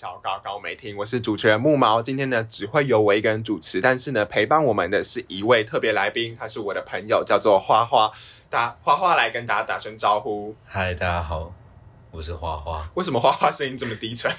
[0.00, 2.00] 小高高没听，我是主持人木毛。
[2.00, 8.12] 今天呢，只会由我一个人主持，但是呢，陪伴我们的是一位特别来宾，他是我的朋友，叫做花花。
[8.48, 10.54] 打花花来跟大家打声招呼。
[10.64, 11.52] 嗨，大家好，
[12.12, 12.88] 我是花花。
[12.94, 14.30] 为什么花花声音这么低沉？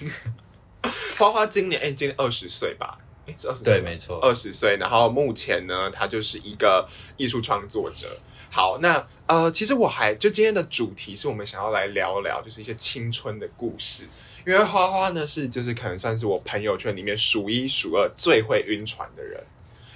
[1.18, 2.98] 花花今年哎，今年二十岁吧？
[3.28, 4.78] 哎，是二十对，没错，二十岁。
[4.78, 6.88] 然后目前呢，他就是一个
[7.18, 8.07] 艺术创作者。
[8.50, 14.06] 好，那呃，其实我还就今天的主题是我们想要来聊聊，就是一些青春的故事。
[14.46, 19.42] 因为花花呢是就是可能算是我朋友圈里面数一数二最会晕船的人。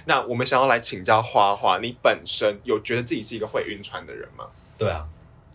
[0.06, 4.46] 那我们想要来请教花花，你本身有觉得自己是一个会晕船的人吗？
[4.76, 5.06] 对啊，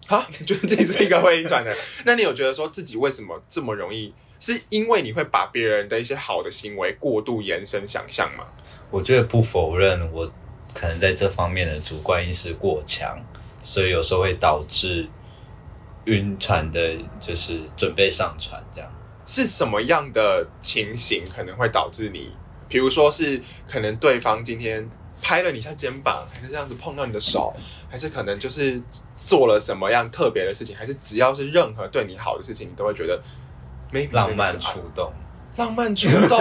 [0.07, 1.79] 哈，你 觉得自己是一个会晕船的人？
[2.05, 4.13] 那你有觉得说自己为什么这么容易？
[4.39, 8.45] 是因为你会把别人的一些好的行为过度延伸想象吗？
[8.89, 10.31] 我觉得不否认，我
[10.73, 13.19] 可能在这方面的主观意识过强，
[13.61, 15.07] 所以有时候会导致
[16.05, 18.89] 晕船的，就是准备上船这样。
[19.25, 22.31] 是什么样的情形可能会导致你？
[22.67, 24.89] 比如说是可能对方今天
[25.21, 27.53] 拍了你一下肩膀，还是这样子碰到你的手，
[27.89, 28.81] 还是可能就是
[29.15, 33.21] 做了什么样特别的事情，还是只要是任何对你好的事情，你都会觉得
[33.91, 35.11] 没浪漫触动，
[35.57, 36.39] 浪漫触动。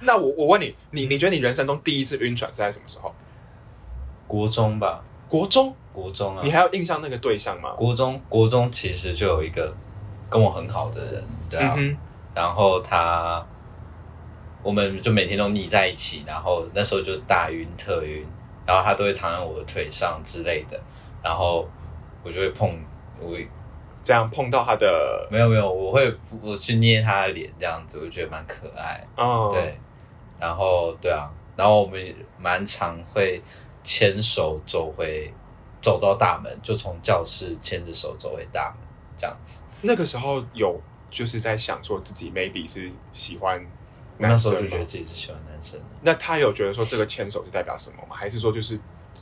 [0.00, 3.14] 那我我问你，你你觉得你人生中第一次晕船是在什么时候？
[4.26, 5.04] 国中吧，
[5.34, 7.70] 国中，国中啊，你还有印象那个对象吗？
[7.76, 9.74] 国中，国中其实就有一个
[10.30, 11.76] 跟我很好的人，对啊，
[12.32, 13.44] 然后他。
[14.62, 18.24] 我们就每天都腻在一起，然后那时候就大晕特晕，
[18.64, 20.80] 然后他都会躺在我的腿上之类的，
[21.22, 21.68] 然后
[22.22, 22.74] 我就会碰，
[23.20, 23.36] 我
[24.02, 29.50] 这样碰到他的，没有没有，我会我去捏他的脸，这样子我觉得蛮可爱哦。
[29.52, 29.78] 对，
[30.40, 32.02] 然后对啊，然后我们
[32.38, 33.42] 蛮常会
[33.84, 35.32] 牵手走回，
[35.80, 39.62] 走到大门，就从教室牵着手走回大门这样子。
[39.82, 43.64] 那个时候有就是在想说自己 maybe 是喜欢。
[44.16, 45.76] 那时候就觉得自己是喜欢男生。
[46.02, 48.14] 那他有觉得说这个牵手是代表什么吗？
[48.14, 48.78] 还是说就是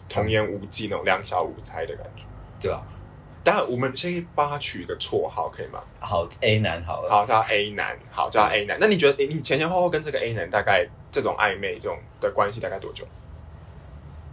[0.07, 2.23] 童言无忌那种两小无猜的感觉？
[2.61, 2.83] 对啊。
[3.43, 5.81] 当然，我们先帮他取一个绰号，可以吗？
[5.99, 7.09] 好，A 男好了。
[7.09, 7.99] 好，叫 A 男。
[8.11, 8.77] 好，叫 A 男。
[8.79, 13.07] 那你觉得你前前后后跟这个 A 男大概这种暧昧这种的关系大概多久？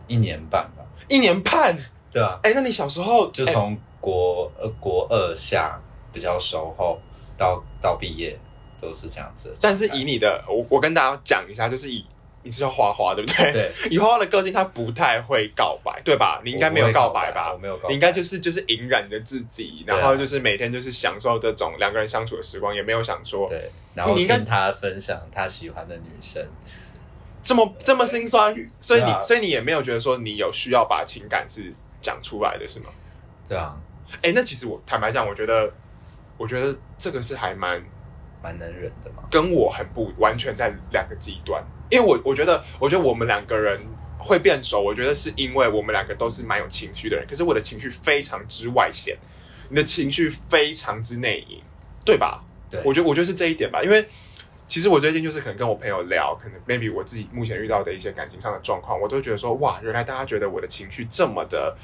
[0.09, 0.83] 一年半吧。
[1.07, 1.77] 一年半？
[2.11, 2.37] 对啊。
[2.43, 5.79] 哎，那你小时候就从国呃国二下
[6.11, 6.99] 比较熟后，
[7.37, 8.37] 到到毕业。
[8.81, 12.05] 都是这样子，但是以你的，我我跟大家讲一下，就是以
[12.43, 13.51] 你是叫花花对不对？
[13.51, 16.41] 对， 以花花的个性，他不太会告白，对吧？
[16.45, 17.51] 你应该没有告白吧？
[17.51, 26.41] 我没有，你应该就是就是隐忍着自己，然后就是每天就是享受这种两个人相处的时光，也没有想说对，然后跟他分享他喜欢的女生，
[27.41, 32.87] 这么这么心酸，所以你所以你也没有觉得说你有需要把情感是讲出来的是吗？
[33.47, 33.75] 对啊，
[34.21, 35.71] 哎，那其实我坦白讲，我觉得
[36.37, 37.83] 我觉得这个是还蛮。
[38.41, 43.77] 蛮能忍的嘛，跟我很不完全在两个极端，因为我我觉得，我觉得我们两个人
[44.17, 49.17] 会变熟，我觉得是因为我们两个都是蛮有情绪的人，可是我的情绪非常之外显，
[49.67, 51.61] 你的情绪非常之内隐，
[52.05, 52.41] 对吧？
[52.69, 54.07] 对，我觉得我觉得是这一点吧，因为
[54.69, 61.75] 其实我最近就是可能跟我朋友聊，可能 maybe 我自己目前遇到的一些感情上的状况，我都觉得说，哇，原来大家觉得我的情绪这么的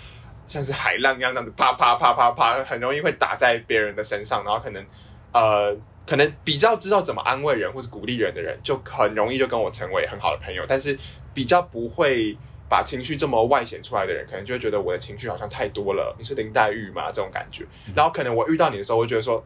[0.48, 4.86] 像是海浪一样，那样子啪啪啪啪啪，很容易会打在别人的身上，然后可能
[5.34, 5.76] 呃。
[6.08, 10.64] 可能比较知道怎么安慰人或是鼓励人的人，就很容易就跟我成为很好的朋友。
[10.68, 10.96] 但是
[11.34, 12.38] 比较不会
[12.70, 16.16] 把情绪这么外显出来的人，可能就会觉得我的情绪好像太多了。
[16.20, 17.08] 你是林黛玉吗？
[17.08, 17.66] 这种感觉。
[17.96, 19.44] 然后可能我遇到你的时候，我觉得说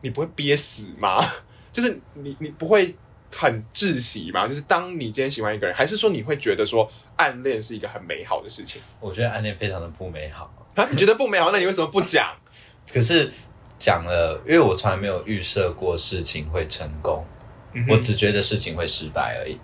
[0.00, 1.20] 你不会憋死吗？
[1.76, 2.96] 就是你你不会
[3.30, 4.48] 很窒息吗？
[4.48, 8.80] 就是当你今天喜欢一个人，还是说你会觉得说暗恋是一个很美好的事情？
[9.00, 10.88] 我觉得暗恋非常的不美好啊！
[10.90, 11.50] 你觉得不美好？
[11.50, 12.34] 那你为什么不讲？
[12.90, 13.30] 可是。
[13.78, 17.22] 讲了，因为我从来没有预设过事情会成功，
[17.86, 19.58] 我只觉得事情会失败而已。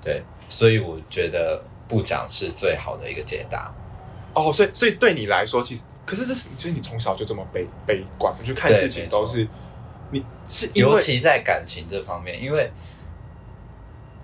[0.00, 3.74] 对，所以我觉得不讲是最好的一个解答。
[4.34, 9.48] 哦，所以所以对你来说，其实可是这是，所以你从小就这么悲悲观，就看事情都是
[10.10, 12.70] 你是尤其在感情这方面，因为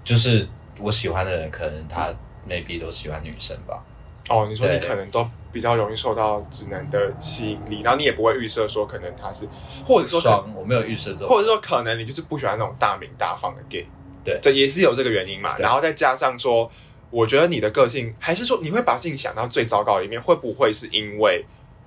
[0.05, 0.47] 就是
[0.79, 2.13] 我喜欢的人，可能他
[2.49, 3.83] maybe 都喜欢女生吧。
[4.29, 9.47] 哦，你说你可能都比较容易受到直男的吸引力，然后你也不会预设说可能他是，
[9.85, 13.85] 或者说双，我没有预设这种，或者说可能你就是不喜欢那种大名大放的 gay，
[14.25, 15.57] 对，这也是有这个原因嘛。
[15.59, 16.71] 然后再加上说，
[17.11, 21.45] 我觉得你的个性还是说你会把自己想到最糟糕的一面，会不会是因为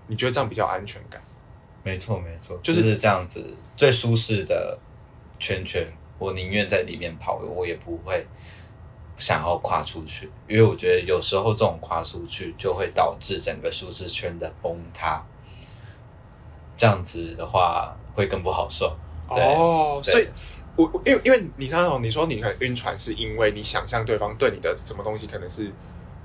[0.08, 1.22] 你觉得这样比较安全感？
[1.86, 4.78] 没错，没错，就是这样子最舒适的
[5.40, 5.88] 圈圈，
[6.20, 8.28] 我宁愿在里面跑，我也不会。
[9.18, 15.26] 想要跨出去，因为我觉得有时候这种跨出去就会导致整个舒适圈的崩塌，
[16.76, 18.94] 这样子的话会更不好受。
[19.30, 20.28] 哦，所以
[20.76, 25.72] 我我因为因为你看哦，你说你很晕船，是因为你想象对方对你的什么东西可能是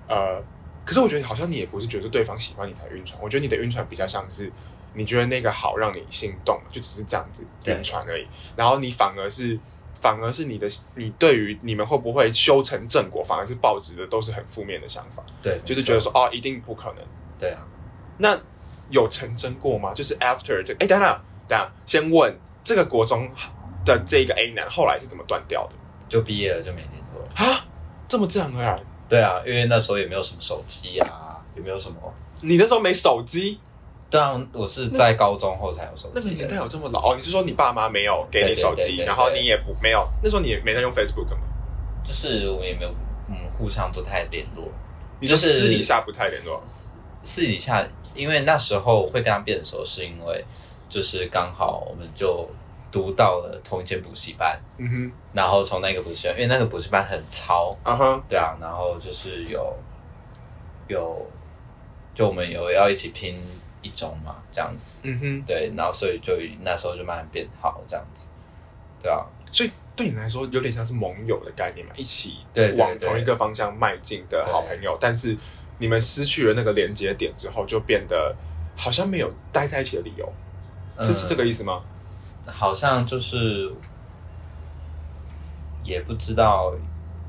[0.09, 0.43] 呃，
[0.85, 4.51] 可是我觉得好像你也不是觉得对方喜欢你才晕船，我觉得你的晕船比较像是
[4.95, 8.27] 你觉得那个好让你心动，就只是这样子晕船而已，
[8.57, 9.59] 然后你反而是
[10.01, 17.05] 反而是你的你对于你们会不会修成正果，反而是抱着的都是很负面的想法，对，就是觉得说哦，一定不可能，
[17.39, 17.67] 对啊，
[18.19, 18.39] 那
[18.91, 19.93] 有成真过吗？
[19.95, 23.31] 就是 after 这哎，等等等下，先问这个国中。
[23.83, 25.73] 的这个 A 男后来是怎么断掉的？
[26.07, 27.65] 就毕业了就没联络了啊？
[28.07, 28.79] 这么自然而然？
[29.09, 31.97] 对啊，因为那时候也没有什么手机啊，也没有什么。
[32.43, 33.59] 你那时候没手机？
[34.11, 36.15] 对啊，我是在高中后才有手机。
[36.17, 37.13] 那个年代有这么老？
[37.13, 40.07] 哦，你是说你爸妈没有给你手机，然后你也不没有？
[40.23, 41.39] 那时候你也没在用 Facebook 吗？
[42.05, 42.91] 就是我也没有，
[43.29, 44.69] 嗯，互相不太联络。
[45.21, 46.61] 你就是私底下不太联络？
[47.23, 50.45] 私底下，因为那时候会跟他变熟，是因为
[50.89, 52.49] 就是刚好我们就。
[52.93, 59.73] 读到了同一间补习班，嗯哼，然后从那个补习班，因为那个补习班很糙，啊哈，对啊，然后就是有
[60.89, 61.25] 有，
[62.17, 63.41] 就我们有要一起拼
[63.83, 68.29] 一中嘛，这样子，嗯哼，对，然后所以就那时候就慢慢变好，这样子，
[69.01, 75.37] 对啊，所以对你来说有点像是盟友的概念嘛，一起对往同一个方向迈进的好朋友，但是
[75.79, 78.35] 你们失去了那个连接点之后，就变得
[78.77, 80.33] 好像没有待在一起的理由，
[81.01, 81.83] 是是这个意思吗？
[82.47, 83.71] 好像就是
[85.85, 86.75] 也不知道，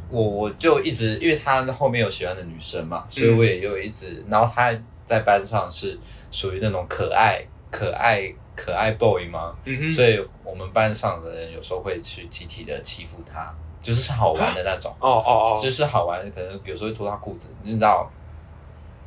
[0.09, 4.71] 我我就一直因为他后面有喜欢的女生嘛，所以我也有一直，然后他
[5.06, 5.98] 在班上是
[6.31, 9.56] 属于那种可爱可爱可爱 boy 嘛，
[9.92, 18.09] 所以我们班上的人有时候会去集体的欺负他，就是是好玩的那种，哦哦哦，就是好玩，可能有时候会脱他裤子，你知道，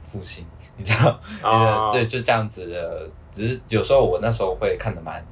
[0.03, 0.45] 父亲，
[0.77, 5.25] 你知道，啊， 对，就这样子的，只是有时候我那时候会看的蛮。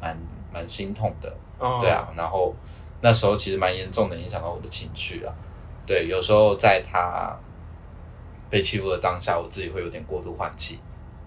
[0.00, 0.14] 蛮
[0.52, 1.34] 蛮心痛的，
[1.80, 2.54] 对啊，然后
[3.00, 5.32] 那时候其实蛮严重的影响到我的情绪啊。
[5.86, 7.34] 对，有时候在他
[8.54, 10.78] 被欺负的当下，我自己会有点过度换气，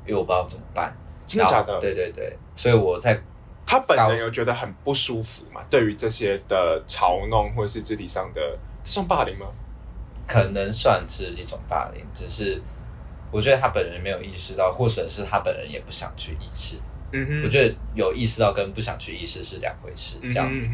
[0.06, 0.96] 因为我不知道怎么办。
[1.26, 1.78] 真的假的？
[1.78, 3.22] 对对对，所以我在
[3.66, 5.62] 他本人有觉得很不舒服嘛？
[5.70, 9.46] 对于这些的嘲弄或者是肢体上的，算霸凌吗？
[10.26, 12.62] 可能算是一种霸凌，只是
[13.30, 16.78] 我觉得他本人没有意识到，或者是他本人也不想去意识。
[17.12, 20.72] 嗯哼，我觉得有意识到跟不想去意识是两回事，这样子，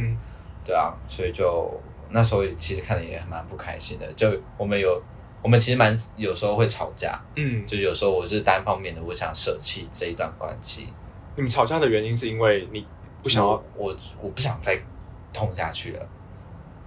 [0.63, 4.13] 对啊，所以就那时候其实看的也蛮不开心的。
[4.13, 5.01] 就我们有，
[5.43, 10.87] 我们其实蛮有时候会吵架，嗯，就有时候我是单方面的，我想舍弃这一段关系。
[11.35, 12.87] 你们吵架的原因是因为你
[13.21, 14.81] 不想要我，我不想再
[15.31, 16.09] 痛下去了。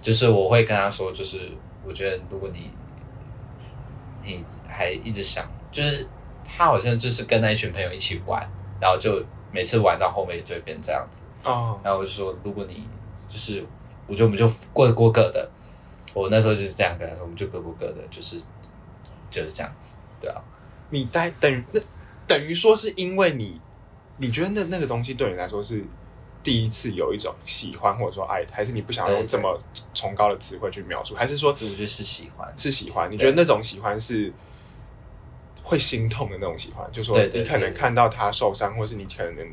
[0.01, 1.51] 就是我会跟他说，就是
[1.87, 2.71] 我觉得如果你
[4.25, 6.09] 你还一直想，就是
[6.43, 8.45] 他好像就是跟那一群朋友一起玩，
[8.81, 9.25] 然后就。
[9.53, 12.87] 每次玩到后面就会变这样子哦，然后我就说，如果你
[13.27, 13.65] 就是，
[14.07, 15.49] 我觉得我们就过过各的。
[16.21, 18.41] 我那时候就是这样跟他说，我们就各过各的，就是
[19.31, 20.43] 就是这样子，对啊。
[20.91, 21.81] 你待等于那
[22.27, 23.61] 等于说是因为你，
[24.17, 25.85] 你觉得那那个东西对你来说是
[26.43, 29.61] 第一次有一种喜欢或者说爱，还是你不想用这么
[29.95, 31.15] 崇高的词汇去描述？
[31.15, 33.11] 还是说我觉得是喜欢，是喜欢？
[33.11, 34.33] 你觉得那种喜欢是？
[35.69, 39.49] 会心痛的那种喜欢，就说你可能看到他受伤，或是你可能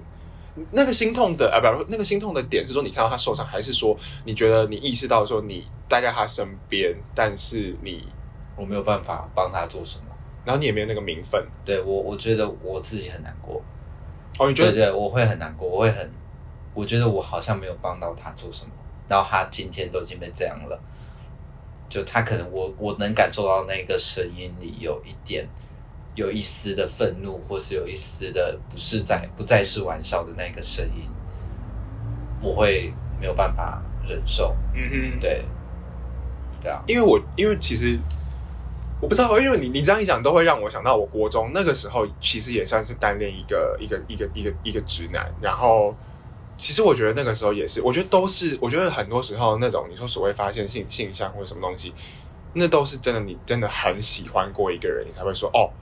[0.72, 8.08] 那个心痛的啊，不，那个心痛的点是说你看到他受伤，还是说你觉得你意识到说你待在他身边，但是你
[8.56, 10.06] 我没有办法帮他做什么，
[10.46, 11.44] 然后你也没有那个名分。
[11.66, 13.62] 对我，我觉得我自己很难过。
[14.38, 14.72] 哦，你觉得？
[14.72, 16.12] 对对，我会很难过，我会很，
[16.74, 18.72] 我觉得我好像没有帮到他做什么，
[19.08, 20.80] 然后他今天都已经被这样了，
[21.90, 25.48] 就他可能我我能感受到那个声音里有一点。
[26.16, 31.10] 有一丝的愤怒，或是有一丝的不是在不再是玩笑的那个声音，
[32.42, 34.56] 我会没有办法忍受。
[34.76, 35.44] 嗯哼，对，
[36.62, 37.98] 对啊，因为我因为其实
[39.02, 45.34] 我不知道，因为你你这样一讲，都会让我想到我国中那个时候，其实也算是单恋一个一个一个一个一个直男。
[45.42, 45.96] 然后，
[46.56, 51.92] 其实我觉得那个时候也是，我觉得都是，我觉得很多时候那种你说所谓发现性性向或者什么东西，
[52.54, 55.74] 那都是真的，你真的很喜欢过一个人，你才会说哦。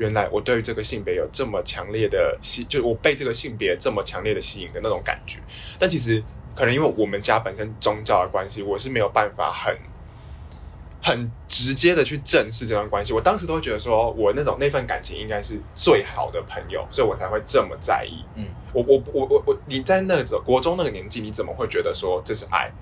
[0.00, 5.38] 原来我对于这个性别有这么强烈的吸，就我被这个性别这么强烈的吸引的那种感觉。
[5.78, 6.24] 但其实
[6.56, 9.76] 可能因为我们家本身宗教的关系，我是没有办法很
[11.02, 13.12] 很直接的去正视这段关系。
[13.12, 18.24] 我当时都会觉得说，我那种那份感情应该是最好的朋友，所以我才会这么在意。
[18.36, 22.72] 嗯，我我我我我，你在那个国中那个年纪，你怎么会觉得说这是爱？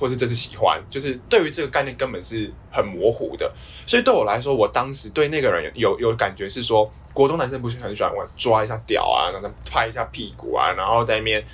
[0.00, 3.52] 或是这是喜欢，就是对于这个概念根本是很模糊的，
[3.86, 11.44] 所以对我来说，我当时对那个人有有感觉是说，国中男生不是很喜欢玩抓一下屌啊，然后拍一下屁股啊，然后在那边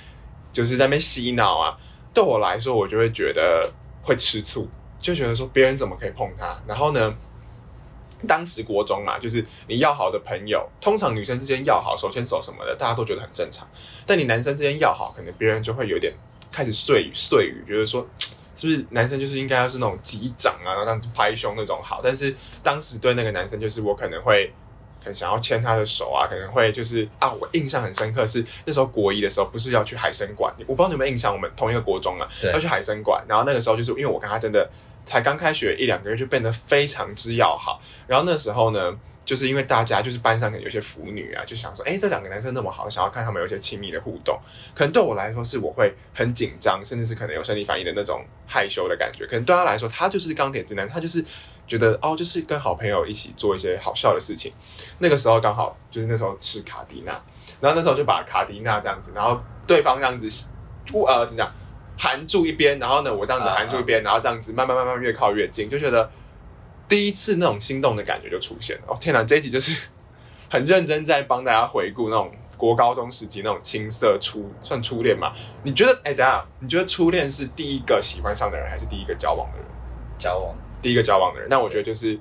[0.51, 1.77] 就是在那边洗脑啊，
[2.13, 3.69] 对我来说，我就会觉得
[4.01, 4.67] 会吃醋，
[4.99, 6.57] 就觉得说别人怎么可以碰他？
[6.65, 7.13] 然后呢，
[8.27, 13.67] 当时国中嘛，就是你要好的朋友，通常女生之间要好，手牵手什么的，大家都觉得很正常。
[14.05, 16.13] 但你男生之间要好，可能别人就会有点
[16.51, 18.07] 开始碎语碎语，觉得说
[18.57, 22.01] 是不是男生就是应该要是那种击掌啊，然后这样子拍胸那种好。
[22.03, 24.51] 但是当时对那个男生，就是我可能会。
[25.05, 30.53] 很想要牵他的手啊，可能会就是啊，我印象很深刻是那时候国一的时候，不是要去海参馆？
[30.61, 33.23] 我不知道你有没有印象，我们同一个国中啊，要去海参馆。
[33.25, 34.69] 然后那个时候就是因为我跟他真的
[35.05, 37.79] 才刚开学一两个月，就变得非常之要好。
[38.05, 44.39] 然后那时候呢，就是因为大家就是班上可能有些腐女啊，就想说，哎，这两个男生那么好，想要看他们有一些亲密的互动。
[44.73, 49.27] 可能对我来说是我会很紧张，甚至是可能有生理反应的那种害羞的感觉。
[49.27, 51.23] 可能对他来说，他就是钢铁直男，他就是。
[51.67, 54.53] 觉得哦，就是跟好朋友一起做一些好笑的事情。
[54.99, 57.11] 那个时候刚好就是那时候吃卡迪娜，
[57.59, 60.29] 然后那时候就把卡迪娜这样子，然后对方这样子，
[61.05, 61.51] 呃，怎么讲，
[61.97, 66.09] 含住一边，然后呢，我这样子含住一边，然后这样子慢慢慢慢越靠越近，就觉得
[66.87, 68.83] 第一次那种心动的感觉就出现了。
[68.87, 69.87] 哦天哪，这一集就是
[70.49, 75.33] 很认真在帮大家回顾那种国高中时期那种青涩初算初恋嘛？
[75.63, 75.91] 你觉得？
[76.03, 79.67] 哎，等下，你觉得初恋是第一个喜欢上的人，还是第一个交往的人？
[80.17, 80.55] 交往。
[80.79, 82.17] 第一个交往的人，那我觉得就是，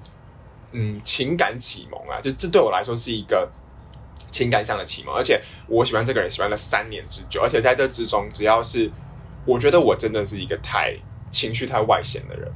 [0.73, 3.47] 嗯，情感启蒙啊，就这对我来说是一个
[4.31, 8.91] 情感上的启蒙，而且我喜欢这个人喜欢了三年之久，而且在这之中，只要是
[9.45, 10.97] 我觉得我真的是一个太
[11.31, 12.51] 情绪太外显的人，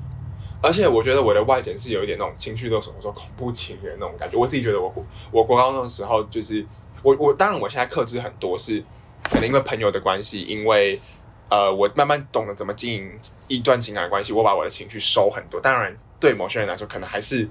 [0.63, 4.93] 而且我觉得我的外显是有一点那种情绪都什么说恐怖情人那种感觉，我自己觉得我
[5.31, 6.65] 我国高中的时候就是
[7.03, 8.85] 我我当然我现在克制很多是
[9.25, 10.99] 可能因为朋友的关系，因为。
[11.53, 13.11] 呃，我慢慢懂得怎么经营
[13.49, 15.61] 一段情感关系，我把我的情绪收很多。
[15.61, 17.49] 当然，对某些人来说可能还是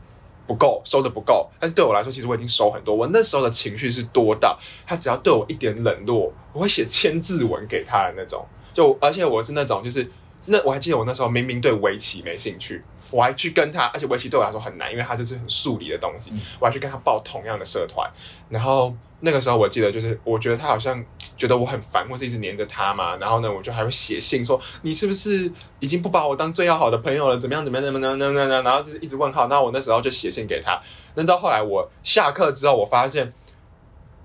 [0.48, 1.50] 不够，收的不够。
[1.60, 2.96] 但是对我来说，其实我已经收很多。
[2.96, 8.48] 我那时候的情绪是多到，他只要对我一点冷落，我会写千字文给他的那种。
[8.74, 10.10] 就而且我是那种，就是
[10.46, 18.10] 那我还记得我那时候明明对围棋没兴趣，我还去跟他，而且围棋对我来说很难，因为他就是很数理的东西，我还去跟他报同样的社团，
[18.50, 18.96] 然后。
[19.22, 21.04] 那个时候我记得，就是我觉得他好像
[21.36, 23.18] 觉得我很烦，或是一直黏着他嘛。
[23.18, 25.52] 然后呢，我就还会写信说：“你是不是
[25.82, 27.38] 已经不把我当最要好的朋友了？
[27.38, 27.66] 怎么样？
[27.66, 27.84] 怎么样？
[27.84, 28.18] 怎么样？
[28.18, 29.48] 怎么样？”然后就是一直问号。
[29.48, 30.82] 那我那时候就写信给他。
[31.16, 33.34] 那到后来我下课之后，我发现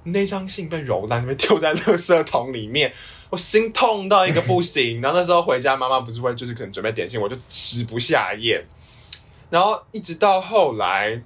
[0.05, 2.93] 那张信被揉烂，被丢在垃圾桶里面，
[3.35, 5.01] 我心痛到一个不行。
[5.01, 8.65] 然后那时候回家，妈妈不是会就是可能准备点心，我就吃不下咽。
[9.51, 11.23] 然后一直到后来。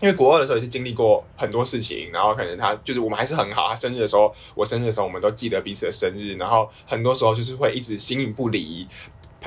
[0.00, 3.68] 因为国二的时候也是经历过很多事情，然后可能他就是我们还是很好。
[3.68, 6.34] 他生日的时候，我生日的时候，我们都记得彼此的生日。
[6.34, 8.84] 然后很多时候就是会一直形影不离，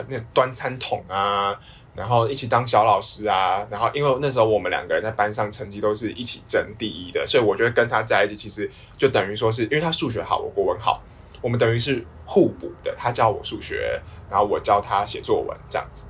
[0.08, 1.54] 那端餐桶啊，
[1.94, 3.68] 然后一起当小老师啊。
[3.70, 11.04] 然后因为那时候我们两个人在班上成绩都是一起争第一的，所以我觉得跟他在一起其实就等于说是因为他数学好，我国文好，
[11.46, 12.92] 我们等于是互补的。
[12.98, 16.08] 他教我数学，然后我教他写作文这样子。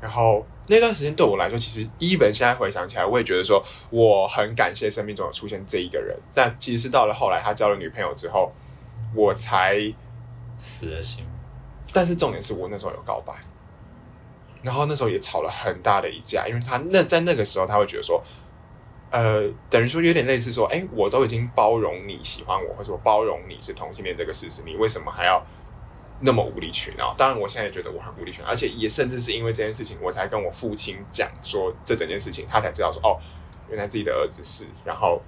[0.00, 0.46] 然后。
[0.66, 3.60] 那段时间对我来说，其实一本现在回想起来，我也觉得说
[3.90, 6.16] 我很感谢生命中有出现这一个人。
[6.32, 8.52] 但其实是到了后来，他交了女朋友之后，
[9.12, 9.92] 我才
[10.58, 11.24] 死了心。
[11.92, 13.34] 但是重点是我那时候有告白，
[14.62, 18.22] 然后那时候也吵了很大的一架，因为他那在那个时候他会觉得说，
[19.10, 25.44] 呃，等于说有点类似说，哎，我都已经包容你喜欢我，或者我包容你是同性恋这个事实，你为什么还要？
[26.22, 33.16] 那么无理取闹，当然我现在觉得我很无理取闹，而且也甚至是因为这件事情，我才跟我父亲讲说这整件事情，他才知道说哦，
[33.70, 35.22] 原来自己的儿子是，然后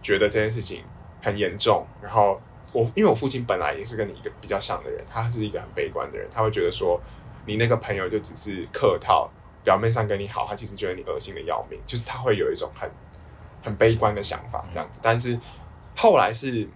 [0.00, 0.84] 觉得这件事情
[1.20, 2.40] 很严重，然后
[2.70, 7.00] 我因为我父亲本来也是跟你一个比较像的人，他是一个很悲观的人，他会觉得说
[7.44, 9.28] 你那个朋友就只是客套，
[9.64, 12.88] 表面上跟你好，他其实觉得你恶心的要命，就是他会有一种很
[13.66, 15.38] 很悲观的想法这样子，但是
[15.94, 16.66] 后来是。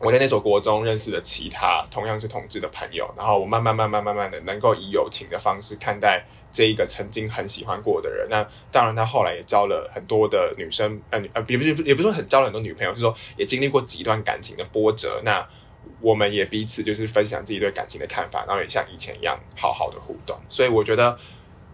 [0.00, 8.28] 我在那所国中认识了其他同样是同志的朋友，然后我慢慢慢慢慢慢的能够以友情的方式看待这一个曾经很喜欢过的人。
[8.30, 15.20] 那当然，他后来也交了很多的女生，呃呃，也不是也不是说很交了很多女朋友，是说也经历过几段感情的波折。
[15.24, 15.44] 那
[16.00, 20.38] 我们也彼此就是分享自己对感情的看法，然后也像以前一样好好的互动。
[20.48, 21.18] 所以我觉得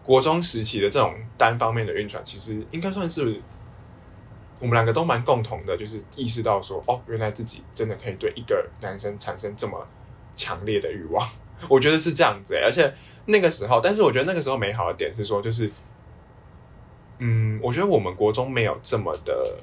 [0.03, 3.43] 国中时期的这种单方面的运转，其实应该算是。
[4.65, 9.87] 我们两个都蛮共同的，就是意识到说，哦，原来自己真的可以对一个男生产生这么
[10.35, 11.29] 强烈的欲望。
[11.69, 12.91] 我觉得是这样子，而且
[13.27, 15.71] 那个时候，但是我觉得那个时候美好的点是说，就是，
[17.19, 19.59] 嗯，我觉得我们国中没有这么的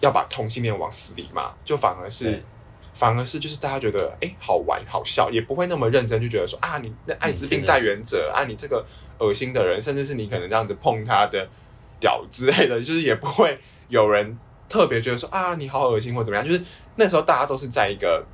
[0.00, 2.42] 要把同性恋往死里骂，就反而是，
[2.94, 8.84] 反而是就是大家觉得，哎，好玩好笑，也不会那么认真，就觉得说啊，你那艾滋病带源者啊，你这个
[9.20, 11.48] 恶心的人，甚至是你可能这样子碰他的
[12.00, 13.56] 屌之类的，就是也不会。
[13.88, 16.62] 有人特别觉得说啊，你好恶心或怎么样，就是
[16.96, 18.24] 那时候大家都是在一个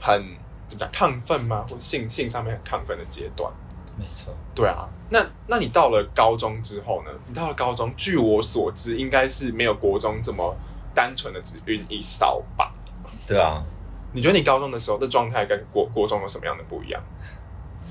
[0.00, 0.22] 很
[0.68, 1.64] 怎么讲亢奋吗？
[1.68, 3.50] 或性性上面很亢奋的阶段。
[3.96, 4.34] 没错。
[4.54, 7.10] 对啊，那那你到了高中之后呢？
[7.26, 10.54] 你到了高中，据我所知，应该是没有国中这么
[10.94, 12.72] 单纯的只晕一扫吧？
[13.26, 13.62] 对啊。
[14.14, 17.02] 你觉得你高中的时候的状态跟国国中有什么样的不一样？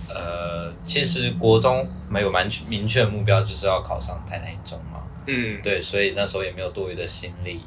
[0.07, 4.90] 呃，其实国中没有蛮明确的目标，就是要考上台南一中嘛。
[5.25, 7.61] 嗯，对，所以那时候也没有多余的心力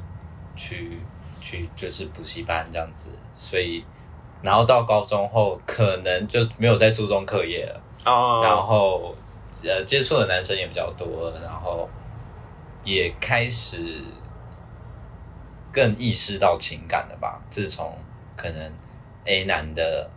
[0.55, 0.99] 去
[1.41, 3.83] 去就是补习班这样子，所以
[4.41, 8.41] 然后到高中后，可能就没有再注重课业了哦。
[8.43, 9.15] 然后
[9.63, 11.89] 呃，接触的男生也比较多，然后
[12.83, 14.01] 也开始
[15.71, 17.41] 更意识到情感了吧？
[17.49, 17.97] 自从
[18.35, 18.71] 可能
[19.25, 20.09] A 男的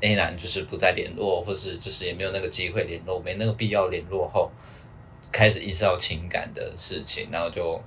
[0.00, 4.50] A 男就是不再联络，或是就是也没有那个机会联络，没那个必要联络后，
[5.32, 7.82] 开始意识到情感的事情，然后就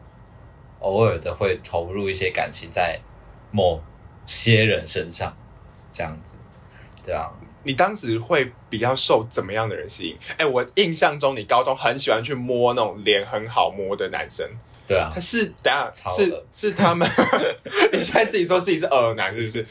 [0.80, 3.00] 偶尔的会投入一些感情在
[3.52, 3.82] 某
[4.26, 5.36] 些人身上，
[5.92, 6.38] 这样子，
[7.04, 7.30] 对啊。
[7.62, 10.18] 你当时会比较受怎么样的人吸引？
[10.38, 14.50] 哎，我印象中你高中很喜欢去摸那种脸很好摸的男生。
[14.88, 17.08] 对啊，他是等下是是他们，
[17.92, 19.66] 你现在自己说自己是耳男是不是？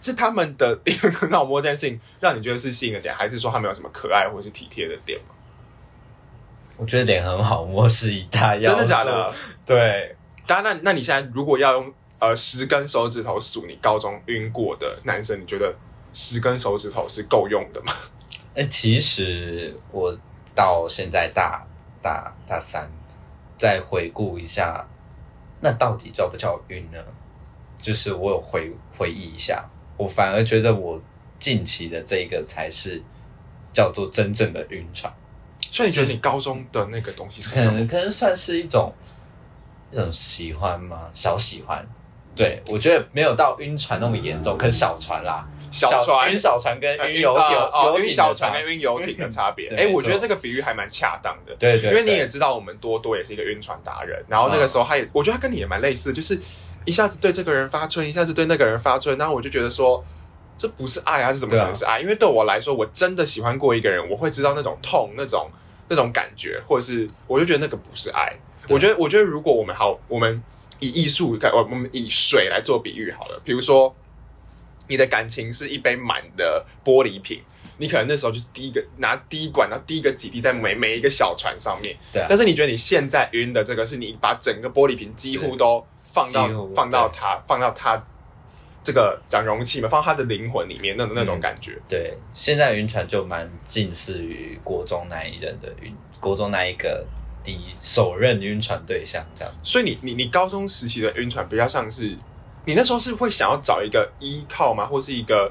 [0.00, 0.78] 是他们的
[1.30, 5.34] 脑膜这件事情让你觉得是吸引的点，还是说他们有什么可爱或者是体贴的点吗？
[6.80, 9.34] 我觉得脸很好摸是一大要真的假的？
[9.66, 15.74] 对，当然，那那你现在如果要用呃十根手指头数你高中晕过的男生，你觉得
[16.14, 17.92] 十根手指头是够用的吗？
[18.56, 20.16] 哎，其实我
[20.54, 21.66] 到现在大
[22.02, 22.90] 大大三。
[23.58, 24.88] 再回顾一下，
[25.60, 26.96] 那到底叫不叫晕呢？
[27.78, 29.62] 就是我有回回忆一下，
[29.98, 30.98] 我反而觉得我
[31.38, 33.02] 近期的这个才是
[33.70, 35.12] 叫做真正的晕船。
[35.70, 37.86] 所以你觉得你高中的那个东西是什么？
[37.86, 38.92] 可能算是一种
[39.90, 41.08] 一种喜欢吗？
[41.12, 41.86] 小喜欢。
[42.36, 49.68] 对，我觉得没有到晕船那么严重，可是小船啦，小船晕小船跟晕游艇哦，晕小船跟晕游艇的差别。
[49.76, 51.54] 哎，我觉得这个比喻还蛮恰当的。
[51.58, 54.24] 对对，因为你也知道，我们多多也是一个晕船达人。
[54.28, 56.40] 然后那个时候，他也，我觉得他跟你也蛮类似，就是
[56.86, 59.18] 一下子对这个人发春，一下子对那个人发春。
[59.18, 60.02] 然后我就觉得说，
[60.60, 62.00] 这不是爱啊，是怎么可能是爱？
[62.00, 65.50] 因为对我来说，我真的喜欢过一个人，我会知道那种痛，那种
[65.88, 68.30] 那种感觉，或者是我就觉得那个不是爱。
[68.68, 70.42] 我觉得，我觉得如果我们好，我们。
[70.82, 73.38] 以艺术，我我们以水来做比喻好了。
[73.44, 73.94] 比如说，
[74.88, 77.38] 你的感情是一杯满的玻璃瓶，
[77.76, 81.94] 你可能那时候就是第一个拿滴管，然后滴一个几滴在每每一个小船上面。
[82.10, 82.24] 对。
[82.26, 88.02] 但是你觉得你现在晕的这个，是你把整个玻璃瓶几乎都放到放到它放到它
[88.82, 91.78] 这个讲容器嘛，放他的灵魂里面那种那种感觉。
[91.88, 97.06] 对，现在晕船就蛮近似于国中那一任的晕，国中那一个。
[97.42, 102.14] 第一首任晕船对象这样，所以你你你高中时期的晕船比较像是，
[102.66, 105.50] 你那时候是会想要找一个依靠吗，或是一个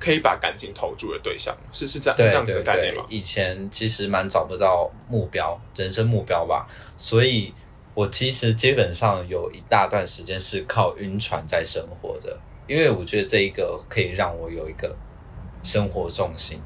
[0.00, 1.54] 可以把感情投注的对象？
[1.70, 3.04] 是是这样这样子的概念吗？
[3.10, 7.52] 以前其实蛮找不到目标，人生目标吧，所以
[7.92, 14.94] 我其实基本上有一大段时间是靠晕船在生活的，因为我觉得这一个可以让我有一个
[15.64, 16.60] 生活重心。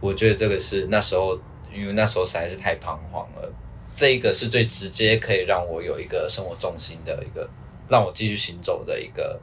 [0.00, 1.38] 我觉得这个是那时候，
[1.72, 3.52] 因为那时候实在是太彷徨了。
[3.96, 7.48] 这一个是最直接可以让我有一个生活重心的一个，
[7.88, 9.40] 让我继续行走的一个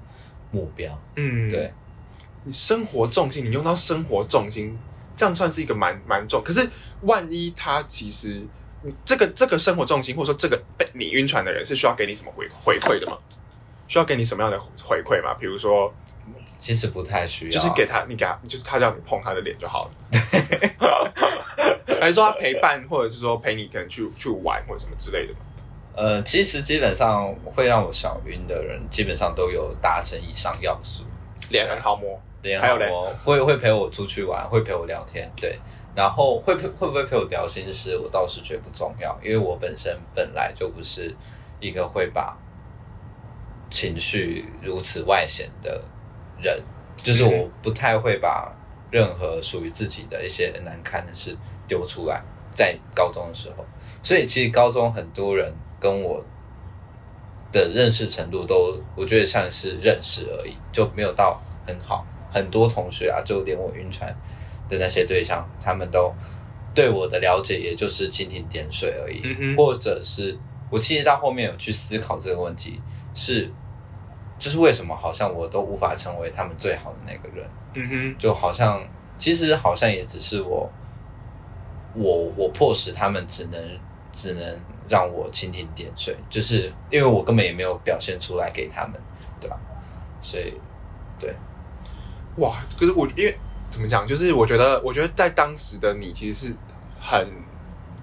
[0.51, 0.97] 目标。
[1.15, 1.71] 嗯，对，
[2.43, 4.77] 你生活重心，你用到生活重心，
[5.15, 6.43] 这样算是一个蛮蛮重。
[6.43, 6.69] 可是
[7.03, 8.41] 万一他其实，
[9.05, 13.17] 这个这个生活重心，或者说这个被你晕船的人，是需要给你什么回回馈的吗？
[13.91, 15.33] 需要给你什么样的回馈吗？
[15.37, 15.93] 比如说。
[16.57, 19.91] 其实不太需要，就是给他，你给他，就是他叫你碰他的脸就好了。
[21.87, 25.33] 对 还是说他陪伴，或者是说陪你可能去去玩或者什么之类的？
[25.95, 31.03] 呃，其实基本上会让我小晕的人，基本上都有达成以上要素。
[31.49, 35.59] 脸很好摸，脸好摸，会会陪我出去玩，会陪我聊天，对。
[35.95, 41.15] 然后会陪会不会陪我聊心事，我倒是觉得不重要，因为我本身本来就不是
[41.59, 42.37] 一个会把
[43.71, 45.83] 情绪如此外显的。
[46.43, 46.59] 人
[47.03, 48.51] 就是我不太会把
[48.89, 52.19] 任何属于自己的一些难堪的事丢出来，
[52.51, 53.63] 在高中的时候，
[54.01, 56.25] 所以其实高中很多人跟我
[57.51, 62.03] 的认识程度都，我觉得像是认识而已，就没有到很好。
[62.33, 64.11] 很多同学啊，就连我晕船
[64.67, 66.11] 的那些对象，他们都
[66.73, 69.21] 对我的了解也就是蜻蜓点水而已，
[69.55, 70.35] 或者是
[70.71, 72.81] 我其实到后面有去思考这个问题
[73.13, 73.51] 是。
[74.39, 78.81] 就是为什么好像我都无法成为他们最好的那个人，嗯哼，就好像
[79.15, 80.67] 其实好像也只是我，
[81.93, 83.79] 我我迫使他们只能
[84.11, 88.99] 只能让我蜻蜓点水，就是因为我根本也没有表现出来给他们，
[89.39, 89.55] 对吧？
[90.21, 90.51] 所以，
[91.19, 91.35] 对，
[92.37, 93.37] 哇，可是我因为
[93.69, 96.55] 怎么讲，就是我觉得，我觉得在当时的你其实是
[96.99, 97.27] 很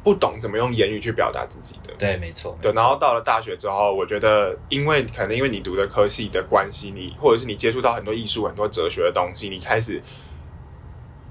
[0.05, 1.93] 不懂怎么用言语去表达自己的。
[1.99, 2.57] 对，没错。
[2.63, 10.01] 对，然后到了大学之后，我觉得，因为可能因为你读的科系的关系，你或者是你接触到很多艺术、很多哲学的东西，你开始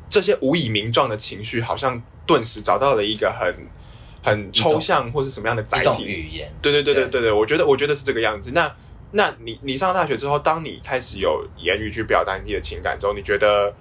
[0.10, 3.56] 这些无以名状的情绪，好像顿时找到了一个很
[4.22, 6.52] 很抽象或是什么样的载体语言。
[6.62, 8.52] 对对对对对对，我觉得我觉得是这个样子。
[8.54, 8.72] 那
[9.12, 13.74] 那你你上大学之后，当你开始有言语去表达你自己的情感之后，你觉得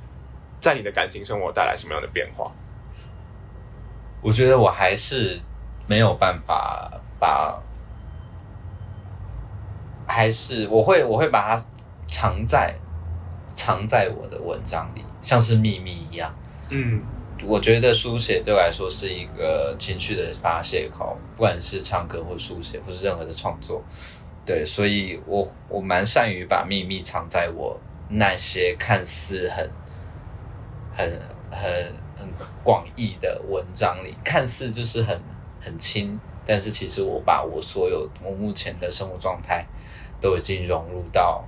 [0.61, 2.51] 在你的感情生活带来什么样的变化？
[4.27, 5.39] 我觉得我还是
[5.87, 7.63] 没有办法把，
[10.05, 11.65] 还是我会我会把它
[12.09, 12.75] 藏在
[13.55, 16.35] 藏在我的文章里，像是秘密一样。
[16.71, 17.01] 嗯，
[17.45, 23.81] 我觉得书写对我来说是一个情绪的发泄口，不管是唱歌或书写，或是任何的创作。
[24.45, 29.71] 对，所以我我蛮善于把秘密藏在我那些看似很
[30.97, 31.93] 很很很
[32.63, 35.21] 广义的文章里，看似就是很
[35.61, 39.67] 很轻，但是其实我把我所有我目前的生活状态
[40.21, 41.45] 都已经融入到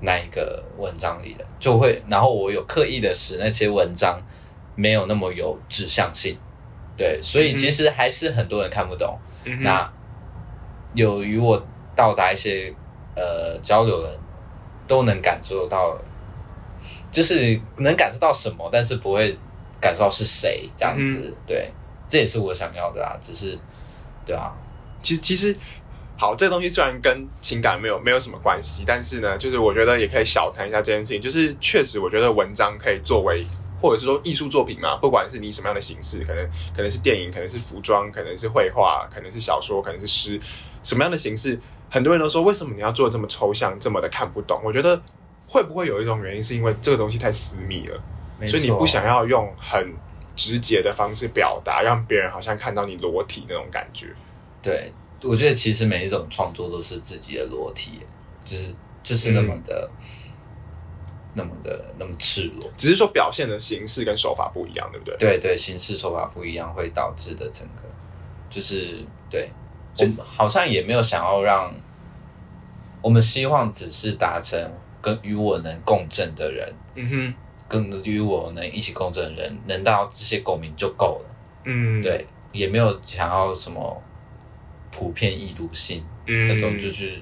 [0.00, 4.20] 那一个文章里了，就会，然后我有刻意的使那些文章
[4.74, 6.36] 没有那么有指向性，
[6.96, 9.18] 对，所以其实还是很多人看不懂。
[9.60, 9.92] 那
[10.94, 11.64] 有与我。
[11.96, 12.74] 到达一些
[13.14, 14.10] 呃交流人，
[14.84, 15.96] 都能感受到，
[17.12, 19.38] 就是能感受到什么，但是不会
[19.80, 21.36] 感受到是谁这样子。
[21.46, 21.72] 对，
[22.08, 23.16] 这也是我想要的啊。
[23.20, 23.58] 只是，
[24.24, 24.52] 对啊，
[25.02, 25.54] 其实其实
[26.16, 31.20] 好，这个东西虽然跟情感没有没有什么关系，但是呢，就是我觉得也可以小谈一下这件事情。
[31.20, 33.44] 就是确实，我觉得文章可以作为，
[33.82, 40.40] 或者是说艺术作品嘛，不管是你什么样的形式，可能可能是电影，可能是服装，可能是绘画，可能是小说，可能是诗，
[40.82, 41.58] 什么样的形式。
[41.90, 44.60] 很多人都说，为什么你要做这么抽象，这么的看不懂？
[44.64, 45.00] 我觉得
[45.46, 48.00] 会不会有一种原因，是因为这个东西太私密了，
[48.46, 49.94] 所以你不想要用很
[50.34, 54.14] 直接的方式表达，让别人好像看到你裸体那种感觉。
[54.62, 58.00] 对，我觉得其实每一种创作都是自己的裸体，
[58.44, 59.90] 就是就是那么的、
[61.34, 65.16] 那么的、那么赤裸，只是说表现的形式跟手法不一样，对不对？
[65.16, 67.82] 对对，形式手法不一样，会导致的整个
[68.48, 69.50] 就是对。
[69.96, 71.72] 我好像也没有想要让，
[73.00, 74.58] 我们希望只是达成
[75.00, 77.34] 跟与我能共振的人，嗯哼，
[77.68, 81.30] 跟与我能一起共振的人能到这些共鸣就够了，
[81.64, 84.02] 嗯，对，也没有想要什么
[84.90, 86.48] 普遍易读性嗯。
[86.48, 87.20] 那种，就是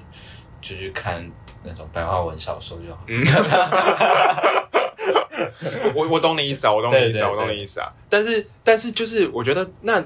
[0.61, 1.29] 就去看
[1.63, 3.03] 那种白话文小说就好。
[5.95, 10.03] 我我懂你意思啊，我懂你意思啊，我懂你意思啊，但是但是就是我觉得那。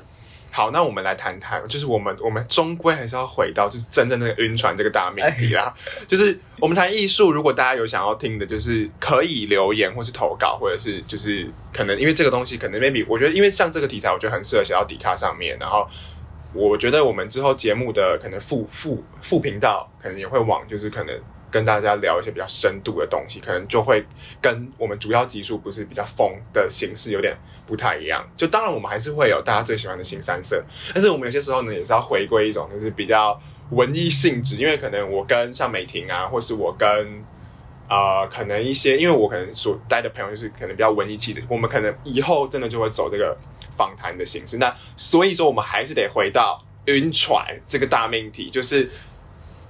[0.58, 5.72] 好，那我们来谈谈，就是我们我们终归还是要回到就是真正那个晕船这个大命题啦。
[6.08, 15.56] 就是我们谈艺术，如果大家有想要听的，就是可以留言或是投稿，或者是就是可能因为这个东西可能 maybe 我觉得因为像这个题材，我觉得很适合写到底卡上面。
[15.60, 15.88] 然后
[16.54, 21.16] 我觉得我们之后节目的可能副副副频道可能也会往就是可能。
[21.58, 24.06] 跟大家聊一些比较深度的东西，可能就会
[24.40, 28.24] 跟我们主要集数不是比较疯的形式有点不太一样。
[28.38, 33.36] 就当然我们还是会有大家最喜欢的新三色，但是我们有些时候呢也是要回归一种就是比较
[33.72, 36.88] 文艺性质，因为可能我跟像美婷啊，或是我跟
[37.88, 43.36] 啊可能一些，因为我可能所待的朋友就是可能比较文艺气的，我们可能以后真的就会走这个
[43.76, 44.60] 访谈的形式。
[44.60, 48.88] 那所以说我们还是得回到晕船这个大命题，就是。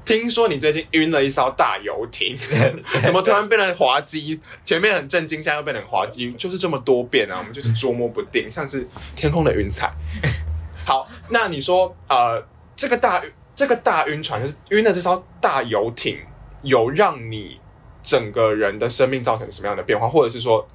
[0.07, 2.37] 听说你最近晕了一艘大游艇，
[3.03, 4.39] 怎么突然变成滑稽？
[4.63, 7.39] 前面很震惊，现在又变成滑稽，就是这么多变啊！
[7.39, 9.91] 我们就是捉摸不定，像是天空的云彩。
[10.85, 12.41] 好，那你说，呃，
[12.77, 13.21] 这个大
[13.53, 16.17] 这个大晕船，就是晕了这艘大游艇，
[16.61, 17.59] 有让你
[18.01, 20.07] 整个人的生命造成什么样的变化？
[20.07, 20.65] 或者是说，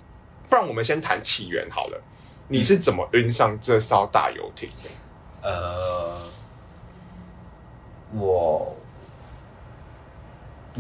[0.51, 1.99] 不然我们先谈起源好了，
[2.49, 4.91] 你是怎么晕上这艘大游艇的？
[5.49, 6.21] 呃，
[8.15, 8.77] 我。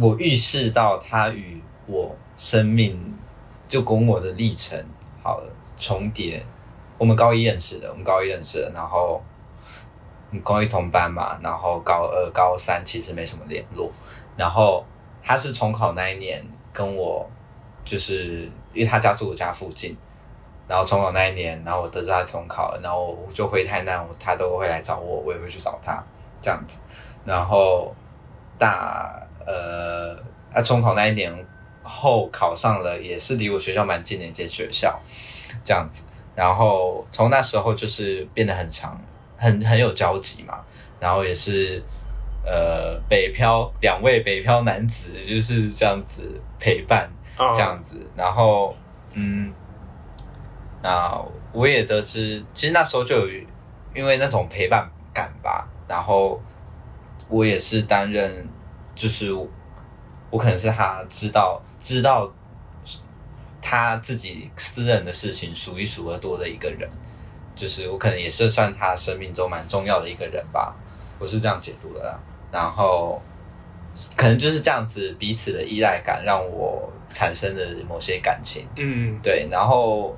[0.00, 3.14] 我预示到他与我生命
[3.68, 4.82] 就跟我的历程
[5.22, 6.44] 好了重叠。
[6.96, 9.22] 我们高一认识的，我们高一认识的，然后
[10.42, 13.90] 高一同班嘛，然后高二、高三其实没什么联络。
[14.36, 14.84] 然后
[15.22, 17.28] 他是重考那一年跟我，
[17.84, 19.94] 就是因为他家住我家附近，
[20.66, 26.02] 然后重考那一年，然后我得知他重考了，然后我就回台南，他都会来找我，我也会去找他
[26.40, 26.80] 这样子。
[27.26, 27.94] 然后
[28.58, 29.20] 大。
[29.46, 30.16] 呃，
[30.52, 31.32] 他重考那一年
[31.82, 35.00] 后考上了，也是离我学校蛮近的一间学校，
[35.64, 36.04] 这样子。
[36.34, 39.00] 然后从那时候就是变得很长，
[39.36, 40.60] 很很有交集嘛。
[40.98, 41.82] 然后也是
[42.44, 48.76] 呃北漂两位北漂男子就是这样子陪伴这样子，然后
[49.14, 49.52] 嗯，
[50.80, 51.20] 那
[51.52, 53.28] 我也得知，其实那时候就有
[53.94, 56.40] 因为那种陪伴感吧，然后
[57.28, 58.48] 我也是担任，
[58.94, 62.32] 就是我可能是他知道知道
[63.60, 66.88] 他自己私人的事情数一数二多的一个人。
[67.54, 70.74] 就是我可能也是算他生命中蛮重要的一个人吧，
[71.18, 72.18] 我是这样解读的啦。
[72.50, 73.20] 然后
[74.16, 79.48] 可能就是这样子彼此的依赖感让我产生了某些感情，嗯，对。
[79.50, 80.16] 然后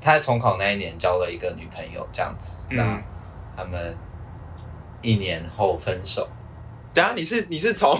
[0.00, 3.02] 他在重考那一年交了一个女朋友，这样子，那
[3.56, 3.96] 他们
[5.02, 6.28] 一年后分手。
[6.94, 7.98] 等下你是你是 从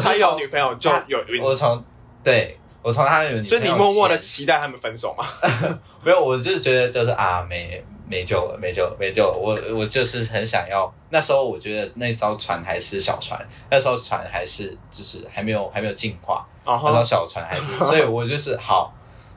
[0.00, 1.82] 他有女朋友就有，我从
[2.22, 5.24] 对我从他有，所以你默默的期待他们分手吗？
[6.04, 7.84] 没有，我就是觉得就是啊没。
[8.06, 9.32] 没救了，没救了，没救了！
[9.32, 10.92] 我我就是很想要。
[11.08, 18.92] 那时候我觉得那艘船还是小船，那艘船还是就是还没有还没有进化，那艘小船还是， 所以我就是好，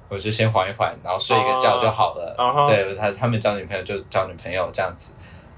[0.10, 2.36] 我就先缓一缓，然后睡一个觉就好了。
[2.68, 5.14] 对他他们交女朋友就交女朋友这样子，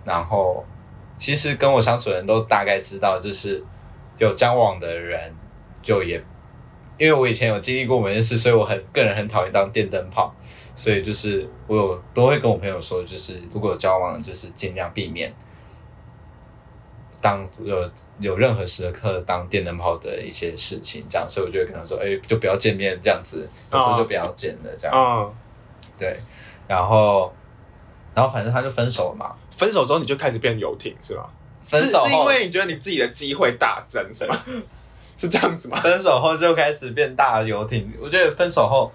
[0.06, 0.64] 然后
[1.20, 3.64] 其实跟我相处的人都大概知道，就是
[4.18, 5.32] 有交往的人
[5.84, 6.16] 就也，
[6.98, 10.34] 因为我以前有经历过某件事，所以我很个人很讨厌当电灯泡。
[10.74, 15.30] 所以就是我有都会跟我朋友说，就是如果有交往，就是尽量避免
[17.20, 21.28] 当有有任何时刻当电灯泡的一些事情，这样。
[21.30, 24.96] 所以我就会跟他说，哎，就不要见面这样子，有时候就不要见了这样。
[24.96, 25.34] 嗯，
[25.98, 26.18] 对。
[26.66, 27.34] 然后，
[28.16, 29.36] 然后反正他就分手了嘛。
[29.60, 31.30] 分手之后你就开始变游艇是吗？
[31.66, 34.36] 分手是因为你觉得你自己的机会大增是吗？
[35.16, 35.78] 是这样子吗？
[35.78, 37.88] 分手后就开始变大游艇。
[38.02, 38.92] 我觉得分手后。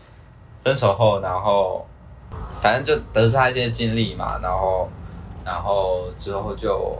[0.64, 1.86] 分手后，然后
[2.62, 4.88] 反正就得知他一些经历嘛，然后，
[5.44, 6.96] 然后之后就，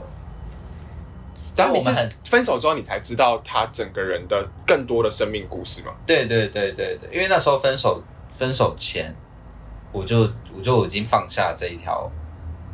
[1.55, 5.91] 但我们分手之后，你才知道他整个人的更多的生命故事嘛？
[6.05, 7.99] 对对对对对，因为那时候分手
[8.31, 9.11] 分手前，
[9.91, 12.07] 我就我就已经放下这一条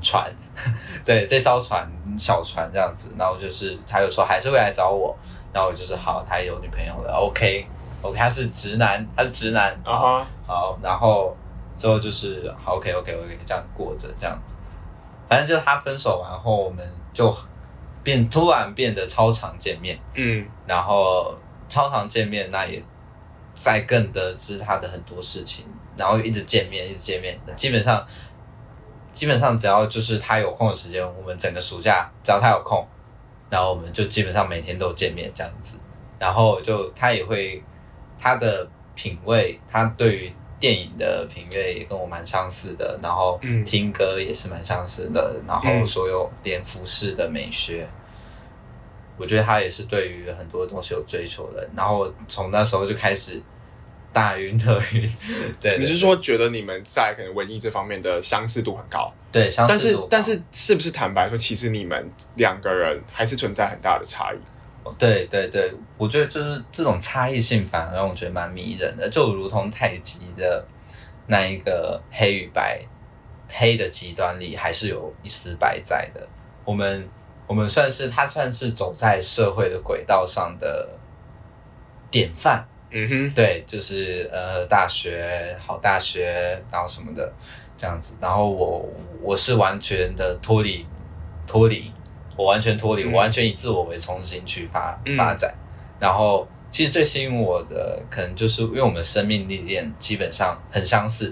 [0.02, 0.32] 船，
[1.06, 5.18] 对这艘船小船这样子，然后就是他有时候还是会来找我，
[5.54, 7.66] 然后我就是好，他有女朋友了，OK。
[8.04, 10.26] OK，他是直男，他是直男啊。
[10.48, 11.38] 好，然后
[11.78, 14.56] 之后就是好，OK，OK，OK，这样过着这样子。
[15.30, 16.84] 反正就是他分手完后，我们
[17.14, 17.32] 就
[18.02, 20.00] 变突然变得超常见面。
[20.16, 21.36] 嗯，然后
[21.70, 22.82] 超常见面，那也
[23.54, 27.40] 再更得知他的很多事情，然后一直见面，一直见面。
[27.56, 28.04] 基本上，
[29.14, 32.88] 基本上只要就是他有空的时间，我们整个暑假只要他有空，
[33.50, 35.78] 然后我们就基本上每天都见面这样子。
[36.20, 37.64] 然后就他也会。
[38.24, 47.88] 他的品味，他对于电影的品味也跟我蛮相似的，然后听歌也是蛮相似的，然后所有连服饰的美学，
[49.18, 51.68] 我觉得他也是对于很多东西有追求的。
[51.76, 53.42] 然后从那时候就开始
[54.14, 55.10] 大云特云。
[55.60, 59.12] 对，你是说觉得你们在可能文艺这方面的相似度很高？
[59.32, 60.08] 对，相似度。
[60.10, 64.38] 但是但是是不是坦白说，其实你们两个人还是存在很大的差异？
[64.98, 70.66] 对对对，我觉得就是这种差异性反而让我觉得蛮迷人的，就如同太极的
[71.28, 72.82] 那一个黑与白，
[73.54, 76.28] 黑的极端里还是有一丝白在的。
[76.66, 77.08] 我们
[77.46, 80.90] 我们算是他算是走在社会的轨道上的
[82.10, 82.68] 典范。
[82.92, 87.32] 嗯哼，对，就是呃大学好大学，然后什么的
[87.78, 88.16] 这样子。
[88.22, 88.88] 然后我
[89.22, 90.86] 我是完全的脱离
[91.48, 91.92] 脱离。
[92.38, 95.54] 我完全脱离，我完全以自我为中心去发发展。
[96.00, 101.32] 然后，其实最吸引我的，可能就是因为我们生命历练基本上很相似。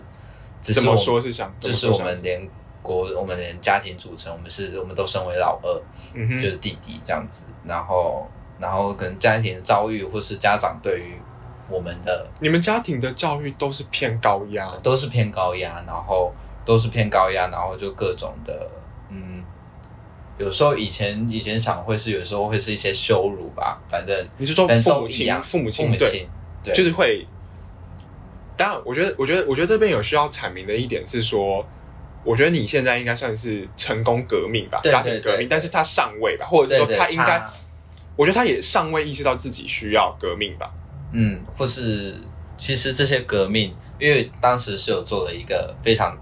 [0.60, 1.52] 怎么说是相？
[1.60, 2.48] 就是我们连
[2.84, 5.82] 国，我们连家庭组成，我们是我们都身为老二，
[6.14, 7.46] 嗯就是弟弟这样子。
[7.66, 11.16] 然后，然后可能家庭的遭遇，或是家长对于
[11.70, 16.34] 我们的，你们家庭的教育都是偏高压，都是偏高压，然后
[16.66, 18.70] 都是偏高压，然后就各种的，
[19.10, 19.44] 嗯。
[20.38, 25.92] 有时候以前以前想会是有时候会是一些羞辱吧，反正你是说父母亲父母亲
[26.64, 27.28] 对，就是会。
[28.56, 31.66] 当然，我觉得我觉得我觉得这边有需要阐明的一点是说，
[32.24, 37.44] 我觉得你现在应该算是成功革命吧，家庭革命，但是他尚未吧，或者是说他应该，
[38.16, 40.72] 我觉得他也尚未意识到自己需要革命吧。
[41.12, 42.16] 嗯，或是
[42.58, 46.18] 其实这些革命，因为当时是有做了一个非常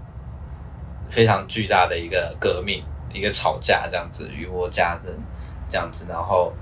[1.10, 2.82] 非常巨大的一个革命。
[3.10, 5.18] 一个吵架这样子，与我家人
[5.66, 6.52] 这样子，然后，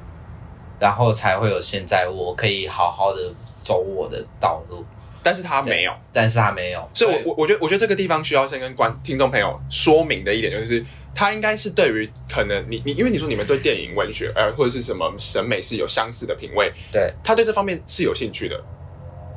[0.79, 3.35] 然后才会有现在我可以好好的
[3.65, 4.85] 走我的道路。
[5.27, 18.65] 但是他没有，但是他没有，所以我我我觉得我觉得这个地方需要先跟观听众朋友说明的一点就是，他应该是对于可能你你因为你说你们对电影文学呃或者是什么审美是有相似的品味，对，他对这方面是有兴趣的，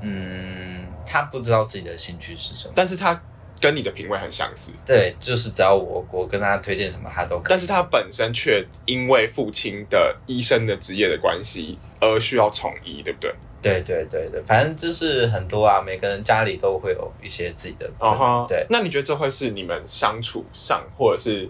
[0.04, 3.20] 嗯，他不知道自己的兴趣是什么，但是他。
[3.62, 7.42] 跟你的品味很相似，对，就是只要我我跟他推荐什么，他都。
[7.44, 13.36] 但是他本身却因为父亲的医生的职业的关系而需要从医，对不对？
[13.62, 17.90] 对对对对，反正就是很多啊，每个人家里都会有一些自己的。
[17.98, 18.66] 啊哈，对。
[18.70, 21.50] 那你觉得这会是你们相处上，或者是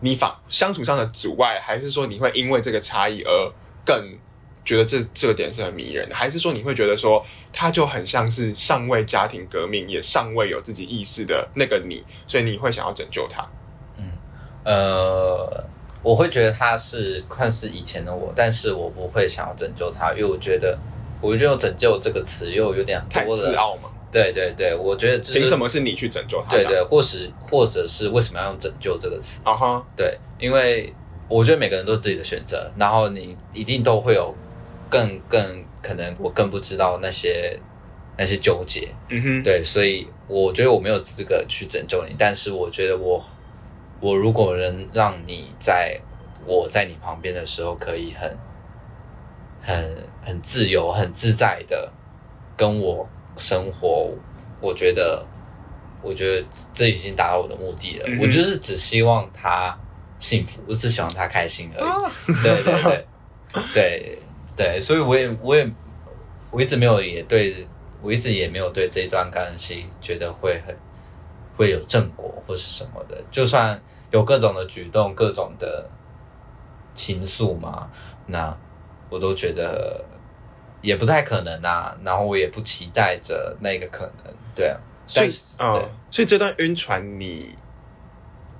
[0.00, 3.52] 你反相处上的阻碍，还是说你会因为这个差异而
[3.84, 4.18] 更？
[4.64, 13.48] 觉得这这个点是很迷人的，还是说你会觉得说他就很像是尚未家庭革命，也尚未有自己意识的那个你，所以你会想要拯救他？
[13.96, 14.12] 嗯，
[14.64, 15.64] 呃，
[16.02, 20.78] 我会觉得他是算是以前的我，但是我不会想要拯救他，因为我觉得，
[21.20, 23.90] 我觉得“拯救”这个词又有点太自傲嘛。
[24.10, 26.50] 对对对，我觉得凭什么是你去拯救他？
[26.50, 29.42] 对对，或是或者是为什么要用“拯救”这个词？
[29.44, 30.92] 啊哈，对，因为
[31.28, 34.34] 我觉得每个人都是自己的选择，然后你一定都会有。
[34.90, 37.60] 更更可能，我更不知道那些
[38.16, 43.22] 那些纠结，嗯哼，对，所以我觉得我没有资格去拯救你，但是我觉得我
[44.00, 46.00] 我如果能让你在
[46.46, 48.34] 我在你旁边的时候，可以很
[49.60, 49.94] 很
[50.28, 51.90] 很自由、很自在的
[52.56, 54.12] 跟我生活，
[54.60, 55.24] 我觉得
[56.02, 58.06] 我觉得这已经达到我的目的了。
[58.20, 59.76] 我就是只希望他
[60.18, 62.32] 幸福，我只希望他开心而已。
[62.42, 63.04] 对对对
[63.74, 64.18] 对。
[64.54, 65.70] 对，所以我也我也
[66.50, 67.54] 我一直没有也对
[68.02, 70.76] 我一直也没有对这一段关系觉得会很
[71.56, 75.88] 会有正果或是什么的，就算有各种的举动、各种的
[76.92, 77.88] 情愫嘛，
[78.26, 78.52] 那
[79.08, 80.04] 我都觉得
[80.80, 81.96] 也不太可能啊。
[82.04, 84.76] 然后我也不期待着那个可能，对啊。
[85.06, 87.54] 所以啊，所以这段晕船你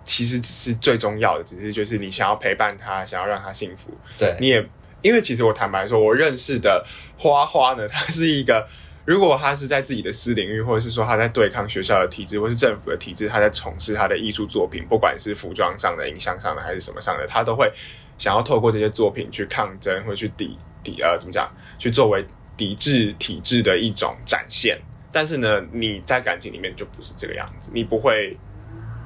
[0.02, 4.68] 其实只是最重要的，只是就是你想要陪伴他，想要让他幸福，对你也。
[5.00, 6.84] 因为其实我坦白说，我认识的
[7.16, 8.66] 花花呢，他是一个，
[9.04, 17.72] 如果他是在自己的私领域，或者是说他在对抗学校的体制，或是政府的体制，他在从事他的艺术作品，不管是服装上的、影像上的，还是什么上的，他都会
[18.18, 21.48] 想要透过这些作品去抗争，或去抵抵呃，怎么讲，
[21.78, 22.24] 去作为
[22.56, 24.78] 抵制体制的一种展现。
[25.10, 28.36] 但是呢，你在感情里面就不是这个样子，你不会，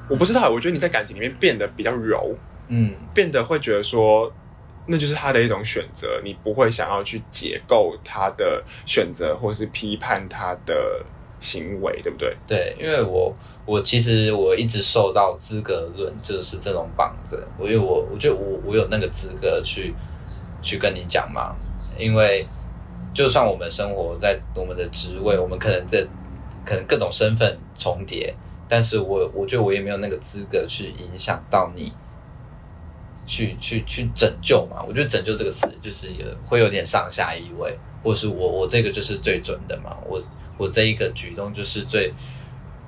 [0.08, 2.34] 我不知道，我觉得你在感情里面变得比较柔，
[2.68, 4.32] 嗯，变得会觉得说。
[4.84, 11.00] 那就是他的一种选择，你不会想要去解构他的选择，或是批判他的
[11.38, 12.36] 行为，对不对？
[12.48, 13.32] 对，因为我
[13.64, 19.94] 我其实我一直受到资格论，就是这种绑着我，因为我我觉得我我有那个资格去
[20.60, 21.54] 去跟你讲嘛，
[21.96, 22.44] 因为
[23.14, 26.06] 就算我们生活在我们的职位，我们可能在
[26.64, 28.34] 可能各种身份重叠，
[28.68, 31.92] 但是我我觉得我也没有那个资格去影响到你。
[33.24, 34.82] 去去去拯救嘛？
[34.86, 39.96] 我觉得“拯救”这个词就是有会有点上下意味，或是我我这个就是最准的嘛？
[40.08, 40.20] 我
[40.58, 42.12] 我这一个举动就是最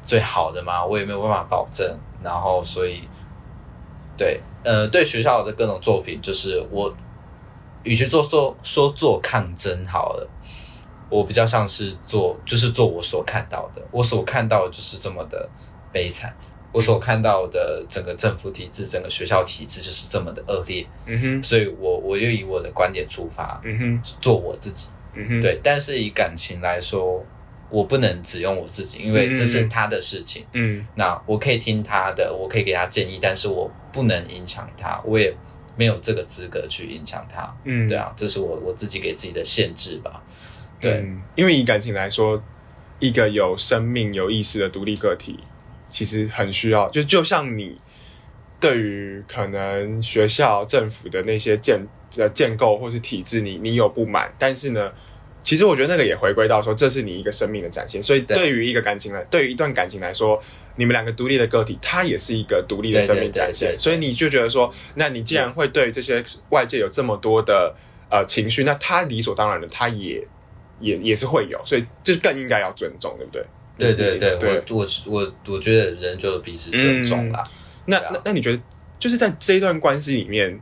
[0.05, 0.85] 最好的嘛？
[0.85, 1.97] 我也没有办法保证。
[2.21, 3.09] 然后所以
[4.17, 6.93] 对呃，对学校的各种作品，就是我
[7.85, 10.29] 与其做说说做抗争好了，
[11.09, 15.49] 我比较像是做就是做我所看到的，我所看到的就是这么的
[15.93, 16.35] 悲惨。
[16.73, 25.61] 我所看到的整个政府体制、整个学校体制就是这么的恶劣，嗯哼，所以我我就以我的观点出发，嗯哼，做我自己，嗯哼，对。
[25.63, 27.25] 但是以感情来说，
[27.71, 35.33] 我不能只用我自己，因为这是他的事情，嗯，那我可以听他的，我可以给他建议，但是我不能影响他，我也
[35.77, 40.23] 没有这个资格去影响他，嗯，对啊，这是我我自己给自己的限制吧，
[40.81, 42.43] 对，因为以感情来说，
[42.99, 45.39] 一个有生命、有意识的独立个体。
[45.91, 47.81] 其实很需要，就就像你
[48.59, 54.91] 对于可能学校政府的那些建呃建构或是体制，你你有不满，但是呢，
[55.45, 58.03] 其实我觉得那个也回归到说，这是你一个生命的展现。
[58.03, 60.43] 所以对于一个感情来，对于一段感情来说，
[60.77, 63.79] 你们两个独立的个体，它也是一个独立的生命展现。
[63.79, 67.75] 所以你就觉得说，那你既然会对这些外界有这么多的
[68.11, 70.27] 呃情绪，那他理所当然的，他也
[70.81, 73.45] 也也是会有，所以这更应该要尊重，对不对？
[73.77, 77.43] 对对对，我我我我觉得人就彼此尊重啦。
[77.87, 78.63] 那那那你觉得，
[78.99, 80.61] 就是在这一段关系里面，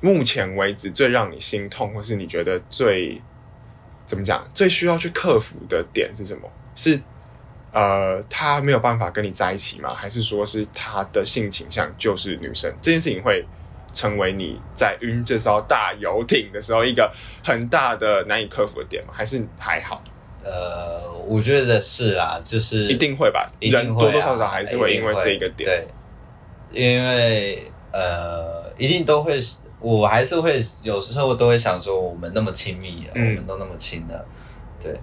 [0.00, 3.20] 目前为止最让你心痛，或是你觉得最
[4.06, 6.48] 怎么讲，最需要去克服的点是什么？
[6.76, 7.00] 是
[7.76, 9.92] 呃，他没有办法跟你在一起吗？
[9.92, 12.72] 还是说是他的性倾向就是女生？
[12.80, 13.44] 这件事情会
[13.92, 17.12] 成为你在晕这艘大游艇的时候一个
[17.44, 19.12] 很大的难以克服的点吗？
[19.14, 20.02] 还是还好？
[20.42, 29.38] 呃，我觉得是啊，就是一定会吧，一定人会啊多多少少还是会因为这个点，对，因为呃，一定都会，
[29.80, 34.24] 我还是会有时候都会想说，我们那么亲密我们都那么亲了，
[34.80, 34.98] 对，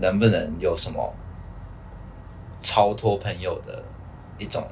[0.00, 1.14] 能不能有什么
[2.60, 3.82] 超脱朋友的
[4.38, 4.66] 一种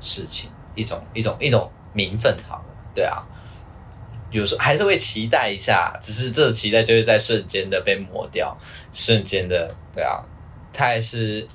[0.00, 2.64] 事情，一种一种一种名分好了，
[2.94, 3.24] 对啊。
[4.30, 8.56] 有时候还是会期待一下，只是这期待就是在瞬间的被抹掉，
[8.90, 10.24] 瞬间的，对啊，
[10.72, 11.46] 他还是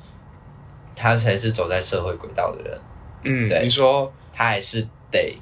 [0.96, 2.82] 他才是走在社会轨道的人，
[3.24, 5.36] 嗯，对你说，他还是得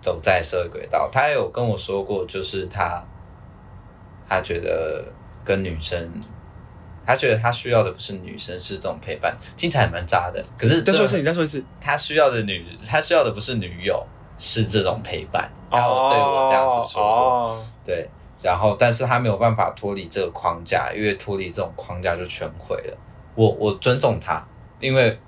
[0.00, 1.08] 走在社会轨道。
[1.12, 3.00] 他有跟我说过，就是他
[4.28, 5.04] 他觉得
[5.44, 6.10] 跟女生，
[7.10, 10.40] 他觉得他需要的不是女生，是这种陪伴，听起来蛮渣的。
[10.56, 14.06] 可是再说一次，你再说一次，他需要的女，他需要的不是女友，
[14.38, 15.50] 是这种陪伴。
[15.68, 18.08] 他有对我这样子说对，
[18.40, 22.96] 然后但是他没有办法脱离这个框架，因为脱离这种框架就全毁了。
[23.34, 24.46] 我我尊重他，
[24.78, 25.18] 因为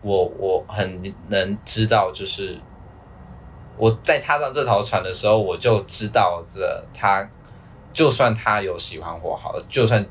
[0.00, 2.58] 我我很能知道，就是
[3.76, 7.28] 我在踏上这条船的时候，我就知道着他，
[7.92, 10.02] 就算他有喜欢我好了，就算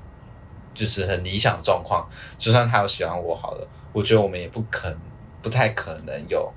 [0.73, 2.07] 就是很理想的状况，
[2.37, 4.95] 就算他有喜欢我好了，我觉得我们也不可
[5.41, 6.51] 不太可能有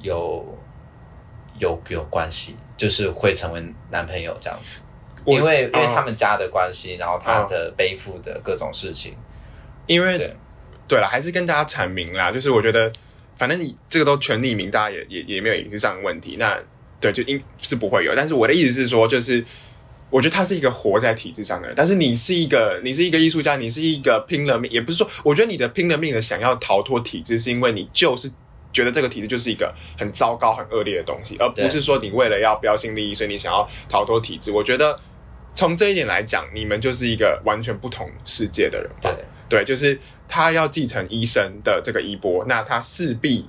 [0.00, 0.44] 有
[1.58, 4.82] 有有关系，就是会成为男朋友这样子。
[5.24, 9.16] 因为因为啊他们家的关系，然后他的背负的各种事情，
[9.86, 10.36] 因为对
[10.86, 12.92] 对了，还是跟大家阐明啦，就是我觉得，
[13.36, 16.36] 反正你这个都全匿名，大家也也也没有隐私上的问题。
[16.38, 16.56] 那
[17.00, 18.14] 对，就应是不会有。
[18.14, 19.44] 但是我的意思是说，就是
[20.10, 28.30] 我觉得他是一个活在体制上的人，但是你是一个，你是一个艺术家，你是一个拼了命，也不是说，我觉得你的拼了命的想要逃脱体制，是因为你就是。
[28.72, 34.52] 觉得这个体制就是一个很糟糕、很恶劣的东西，而不是说你为了要标新立异，所以你想要逃脱体制。
[34.52, 34.94] 我觉得
[35.54, 38.90] 从这一点来讲，你们就是一个完全不同世界的人。
[39.00, 39.10] 对
[39.48, 39.98] 对，就是
[40.28, 43.46] 他要继承医生的这个衣钵，那他势必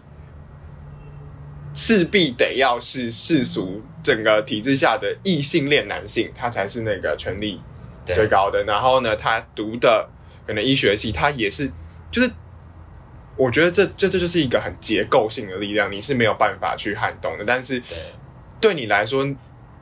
[1.78, 7.62] 势必得要是世俗整个体制下的异性恋男性，他才是那个权力
[8.04, 8.62] 最高的。
[8.66, 10.10] 然后呢，他读的
[10.46, 11.72] 可能医学系，他也是
[12.12, 12.30] 就是。
[13.40, 17.46] 我觉得这这这就是一个很结构性的力量，你是没有办法去撼动的。
[17.46, 17.80] 但是，
[18.60, 19.24] 对你来说，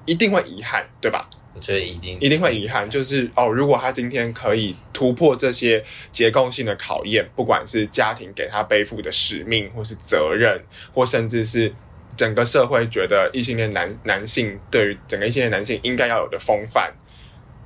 [0.04, 1.30] 一定会遗憾，对吧？
[1.54, 5.82] 我觉得一定一定会遗憾，就是哦，如果他今天可以突破这些
[6.12, 10.62] 结构性的考验，不管是家庭给他背负的使命，或是责任，
[10.94, 11.74] 或甚至是
[12.16, 16.92] 整个社会觉得异性恋男男性对于整个异性恋男性应该要有的风范，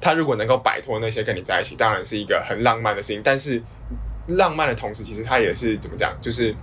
[0.02, 3.22] 他如果能够摆脱那些跟你在一起，当然是一个很浪漫的事情。
[3.24, 3.62] 但是
[4.28, 6.56] 浪漫的同时，其实他也是怎么讲，就是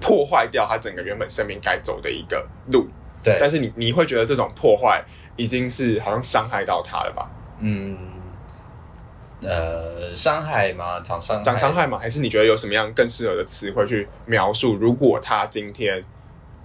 [0.00, 2.86] 破坏掉他整个原本生命该走的一个路。
[3.22, 5.04] 对，但是你你会觉得这种破坏
[5.36, 7.28] 已经是好像伤害到他了吧？
[7.60, 7.98] 嗯，
[9.42, 11.00] 呃，伤害吗？
[11.00, 11.98] 讲伤害，讲伤害吗？
[11.98, 14.76] 还是你觉得有什么样更适合的词汇去描述？
[14.76, 16.02] 如果他今天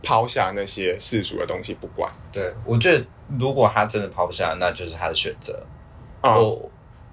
[0.03, 3.03] 抛下那些世俗的东西不管，对，我觉得
[3.39, 5.65] 如果他真的抛不下，那就是他的选择。
[6.21, 6.71] 哦、我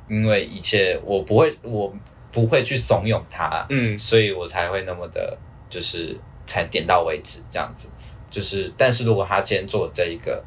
[0.09, 1.93] 因为一切，我不会，我
[2.31, 5.39] 不会去怂恿他，嗯所以我才会那么的，
[5.69, 6.17] 就是
[6.47, 7.89] 才点到为止这样子。
[8.29, 10.45] 就是，但是如果他今天做这一个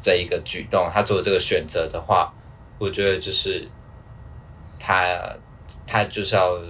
[0.00, 2.32] 这一个举动，他做这个选择的话，
[2.78, 3.68] 我觉得就是
[4.78, 5.18] 他
[5.86, 6.60] 他就是要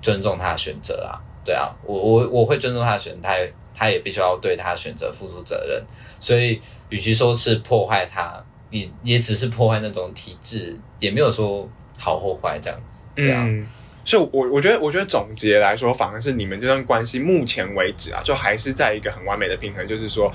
[0.00, 5.82] 尊重他的选择啊，对啊，我我我会尊重他的选择，他也他也必须要对他的选择负出责任。
[6.20, 11.68] 所以，与其说是破坏他，也也只是破坏那种体制，也没有说
[11.98, 13.44] 好或坏这样子，对啊。
[13.46, 13.66] 嗯，
[14.04, 20.32] 所以我我觉得我觉得总结来说，反而是你们这段关系目前为止啊，就还是在一个很完美的平衡，就是说。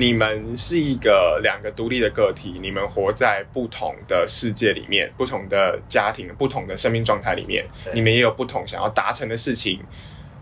[0.00, 9.80] 你们是一个两个独立的个体，你们活在不同的世界里面，不同的家庭，不同的生命状态里面，你们也有不同想要达成的事情，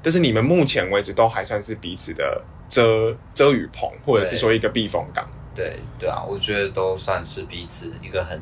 [0.06, 5.28] 但是你们目前为止都还算是彼此的遮遮雨棚，或者是说一个避风港。
[5.52, 8.40] 对对啊，我觉得都算是彼此一个很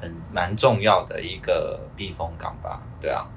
[0.00, 2.80] 很蛮重要的一个避风港吧。
[2.98, 3.28] 对啊，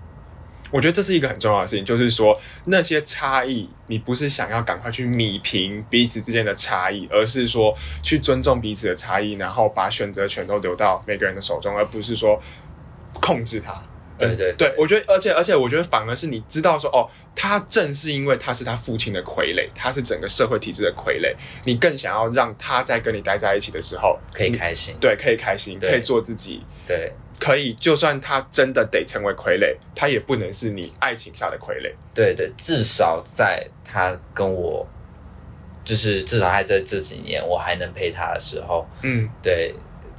[0.71, 12.41] 我觉得这是一个很重要的事情，就是说那些差异，你不是想要赶快去弭平彼此之间的差异，而是说去尊重彼此的差异，然后把选择权都留到每个人的手中，而不是说
[13.19, 13.83] 控制他。
[14.27, 24.95] 对对对，我觉得，而且而且，我觉得反而是你知道说，哦，他正是因为他是他父亲的傀儡，他是整个社会体制的傀儡，你更想要让他在跟你待在一起的时候，可以开心。
[24.99, 31.91] 对，可以开心，对可以做自己，对可以，就算他真的得成为傀儡，他也不能是你爱情下的傀儡。
[32.13, 34.87] 对对，至少在他跟我，
[35.83, 39.75] 就是至少还在这几年我还能陪他的时候，嗯对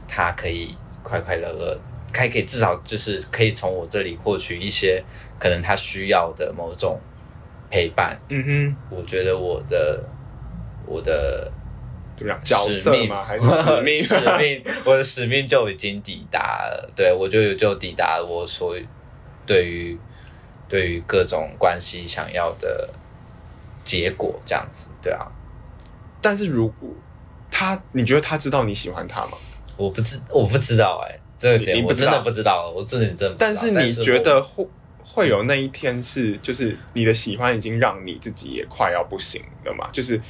[0.07, 1.81] 他可以快快乐乐，
[2.15, 5.03] 还可以至少就是可以从我这里获取一些
[5.39, 6.99] 可能他需要的某种
[7.71, 8.19] 陪伴。
[8.29, 10.03] 嗯哼，我觉得我的
[10.87, 11.51] 我的
[12.17, 12.41] 怎么样？
[12.45, 13.23] 角色吗？
[13.23, 14.03] 还是使命？
[14.03, 16.39] 使命， 我的使命就已经抵达
[16.69, 16.89] 了。
[16.95, 18.77] 对我就就抵达我所
[19.45, 19.99] 对于
[20.69, 22.89] 对于各种关系想要的
[23.83, 25.27] 结果，这样子，对啊。
[26.23, 26.89] 但是如果
[27.51, 29.33] 他，你觉得他知道你喜欢他吗？
[29.77, 33.35] 我不知，我不知道，哎，这个点我真的不知道，我真的真。
[33.39, 34.67] 但是你觉得会
[34.99, 39.89] 会有那一天是，就是你的喜欢已经让你自己也快要不行了嘛？
[39.93, 40.21] 就是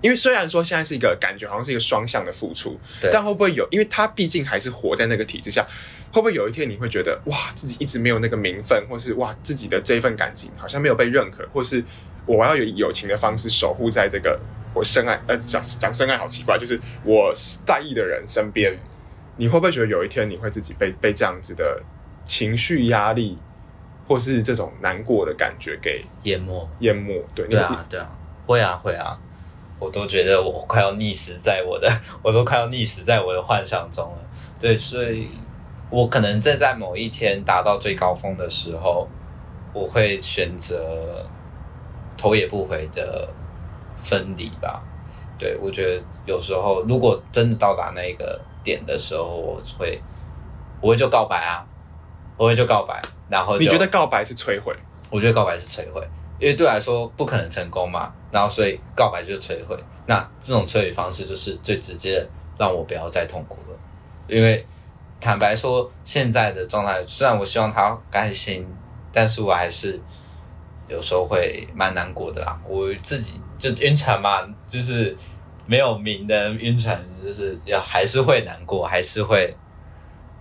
[0.00, 2.78] 因为虽然说现在是一个感觉，好像是一个双向的付出，
[3.12, 3.66] 但会不会有？
[3.70, 5.66] 因为他毕竟还是活在那个体制下，
[6.12, 11.82] 会不会有一天你会觉得哇，自己一直没有那个名分，或是哇，自己的这份感情好像没有被认可，或是
[12.26, 14.38] 我要有友情的方式守护在这个。
[14.74, 17.32] 我深爱，呃，讲讲深爱好奇怪，就是我
[17.64, 18.78] 在意的人身边，
[19.36, 21.82] 你会不会觉得有一天你会自己被被这样子的
[22.24, 23.38] 情绪压力，
[24.08, 26.68] 或是这种难过的感觉给淹没？
[26.80, 27.22] 淹没？
[27.34, 28.08] 对，对啊，对啊，
[28.46, 29.18] 会啊，会啊，
[29.78, 31.90] 我都觉得我快要溺死在我的，
[32.22, 34.18] 我都快要溺死在我的幻想中了。
[34.58, 35.28] 对，所以
[35.90, 39.08] 我可能正在某一天达到最高峰的时候，
[39.72, 41.26] 我会选择
[42.16, 43.28] 头也不回的。
[43.98, 44.84] 分离吧，
[45.38, 50.02] 对我觉得有时候如果真的到达那个点的时候，我会，
[50.80, 51.64] 我会就告白啊，
[52.36, 53.00] 我会就告白，
[53.30, 54.74] 然后你觉得告白是摧毁？
[55.08, 56.04] 我觉得告白是摧毁，
[56.40, 59.78] 因为对我来说不可能成功嘛，然后所以告白就是摧毁。
[60.06, 63.78] 那这种摧毁方式就是最直接的，让我不要再痛苦了。
[64.26, 64.66] 因为
[65.20, 68.66] 坦白说，现在的状态虽然我希望他开心，
[69.12, 70.00] 但是我还是
[70.88, 72.58] 有时候会蛮难过的啦。
[72.68, 73.40] 我自己。
[73.58, 75.16] 就晕船嘛，就是
[75.66, 79.54] 没有名的晕船，就是要还是会难过，还是会，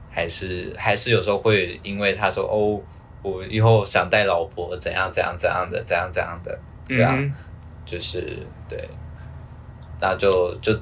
[0.09, 2.79] 还是还是有时候会因为他说哦，
[3.21, 7.17] 我以后想带老婆，怎样怎样怎样的，怎样怎样的，对啊，
[7.85, 8.87] 就是对，
[9.99, 10.73] 那就就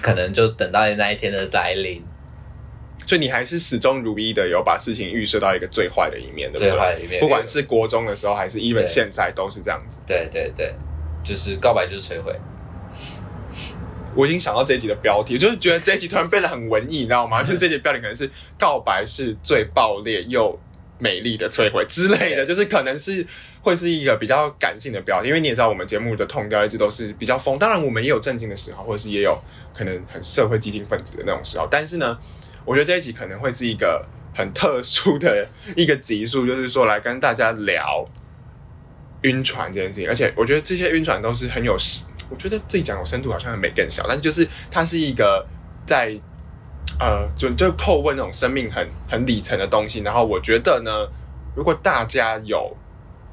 [0.00, 2.02] 可能就等到那一天的来临，
[3.06, 10.74] 所以你还是始终如一的有把事情预设到一个最坏的一面，最坏的一面，不管是国中的时候还是 even 现在都是这样子，对对对。
[11.24, 12.38] 就是告白就是摧毁。
[14.14, 17.42] 我已经想到这一集的标题，就是觉得这一集突然变得很文艺，你知道吗？
[17.42, 20.58] 就是这集标题可能是“告白是最爆裂又
[20.98, 23.26] 美丽的摧毁”之类的，就是可能是
[23.60, 25.28] 会是一个比较感性的标题。
[25.28, 29.36] 因为你也知道，我们节目的痛调一直都是比较疯，当然我们也有正经的时候，或者是也有
[29.76, 31.66] 可能很社会激进分子的那种时候。
[31.70, 32.18] 但是呢，
[32.64, 35.46] 我觉得这一集可能会是一个很特殊的
[35.76, 38.08] 一个集数，就是说来跟大家聊。
[39.22, 41.74] 晕船这件事情，而且我觉得这些晕船都是很有，
[42.28, 45.46] 我觉得自己讲有深度，好像美更小，但是就是它是一个
[45.86, 46.18] 在
[46.98, 50.00] 呃，就就叩问那种生命很很里层的东西。
[50.00, 51.08] 然后我觉得呢，
[51.54, 52.76] 如果大家有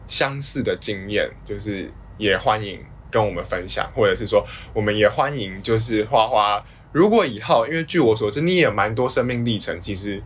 [0.07, 2.79] 相似的经验，就是也欢迎
[3.11, 10.21] 跟我们分享，或者是说我们也欢迎就是花花，如果以后因为据我所知，你也蛮多生命历程，其实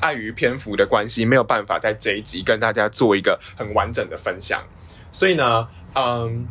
[0.00, 4.62] 碍于篇幅的关系，没有办法在这一集跟大家做一个很完整的分享。
[5.12, 6.46] 所以呢，嗯，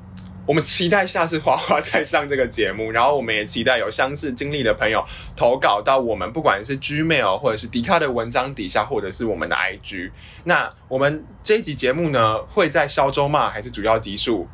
[0.45, 5.01] 我们期待下次花花再上这个节目，然后我们也期待有相似经历的朋友
[5.37, 10.11] 投稿到我们，不管是 Gmail 或者是迪卡的文章底下，或者是我们的 IG。
[10.43, 14.45] 那我们这一集节目呢，会在消周骂还是主要集数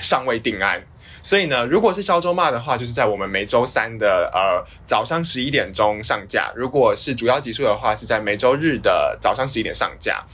[0.00, 0.82] 尚未定案，
[1.22, 10.24] 所以呢，如果是消周骂的话，就是在我们每周三的呃早上十一点钟上架；如果是主要集数的话，是在每周日的早上十一点上架。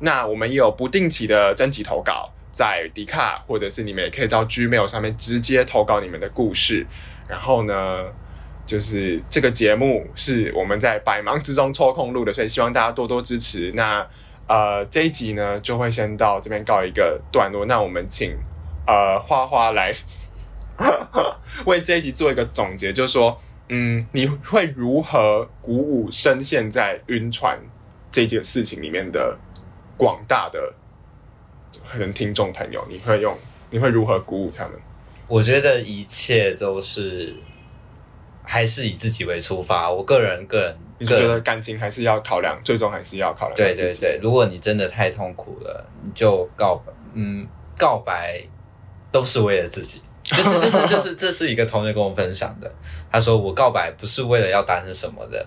[0.00, 2.32] 那我们也有不定期的征集投稿。
[2.52, 6.86] 在迪卡，或者是你们也可以到 Gmail 上面直接投稿你们的故事。
[7.28, 8.04] 然后呢，
[8.66, 13.72] 就是这个节目是我们在百忙之中抽空录的，所以希望大家多多支持。
[13.72, 14.06] 那
[14.46, 17.64] 呃，这一集呢就会先到这边告一个段落。
[17.64, 18.36] 那我们请
[18.86, 19.94] 呃花花来
[21.64, 27.58] 为这一集做一个总结，就是说，嗯，你会如何鼓舞深陷在晕船
[28.10, 29.38] 这件事情里面的
[29.96, 30.74] 广大的？
[31.90, 33.36] 可能听众朋友，你会用
[33.70, 34.72] 你会如何鼓舞他们？
[35.28, 37.34] 我觉得一切都是
[38.42, 39.90] 还是以自己为出发。
[39.90, 43.56] 我个人个人，你觉得感情还是要考量，最终还是要考量。
[43.56, 46.92] 对对对，如果你真的太痛苦了，你就告白。
[47.14, 47.46] 嗯，
[47.78, 48.42] 告白
[49.10, 52.70] 都是为了自己，就是就是 就是这是一个同学跟我分享的。
[53.10, 55.46] 他说我告白不是为了要达成什么的，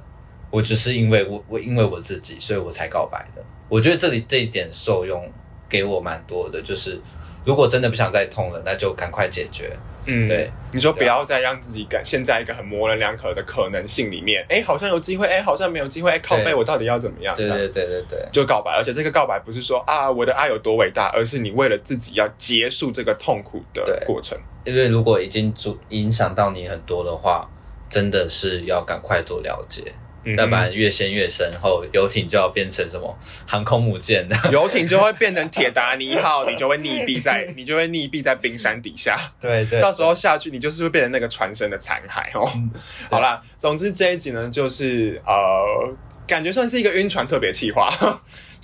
[0.50, 3.44] 我只是因为我我因为我自己，所以我才告白的。
[3.70, 5.32] 我觉得这里这一点受用。
[5.76, 7.00] 给我蛮多的，就是
[7.44, 9.78] 如果真的不想再痛了，那就赶快解决。
[10.08, 14.46] 嗯，对，你说不要再让自己感陷在一个很模棱两可的可能性里面。
[14.50, 16.12] 哎，好像有机会，哎，好像没有机会。
[16.12, 17.36] 哎，靠背，我到底要怎么样？
[17.36, 18.72] 对对对对对，就告白。
[18.72, 24.38] 而且这个告白不是说啊，我的爱有多伟大，而是你为了自己要结束这个痛苦的过程。
[24.64, 27.50] 因为如果已经影影响到你很多的话，
[27.90, 29.92] 真的是要赶快做了解。
[30.38, 33.16] 要不然越陷越深，后游艇就要变成什么
[33.46, 39.18] 航空母舰的， 游艇就会变成铁达尼号，你就会溺毙在 你就会溺毙在冰山底下。
[39.40, 42.52] 对对，到时候下去，你就是会变成那个船身的残骸哦。
[43.12, 45.94] 好啦，总之这一集呢，就是呃，
[46.26, 47.90] 感觉算是一个晕船特别企划。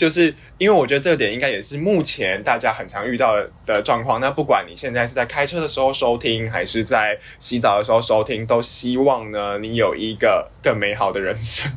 [0.01, 3.35] 就是因为我觉得这个点应该也是目前大家很常遇到
[3.67, 4.19] 的状况。
[4.19, 11.71] 那不管你现在是在开车的时候收听，还是在洗澡的时候收听，都希望呢你有一个更美好的人生。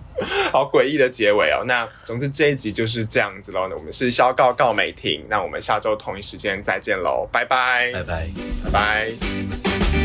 [0.50, 1.64] 好诡异的结尾哦。
[1.66, 3.68] 那总之这一集就是这样子喽。
[3.76, 5.22] 我们是肖告告美婷。
[5.28, 8.26] 那我们下周同一时间再见喽，拜拜，拜拜，
[8.64, 10.03] 拜拜。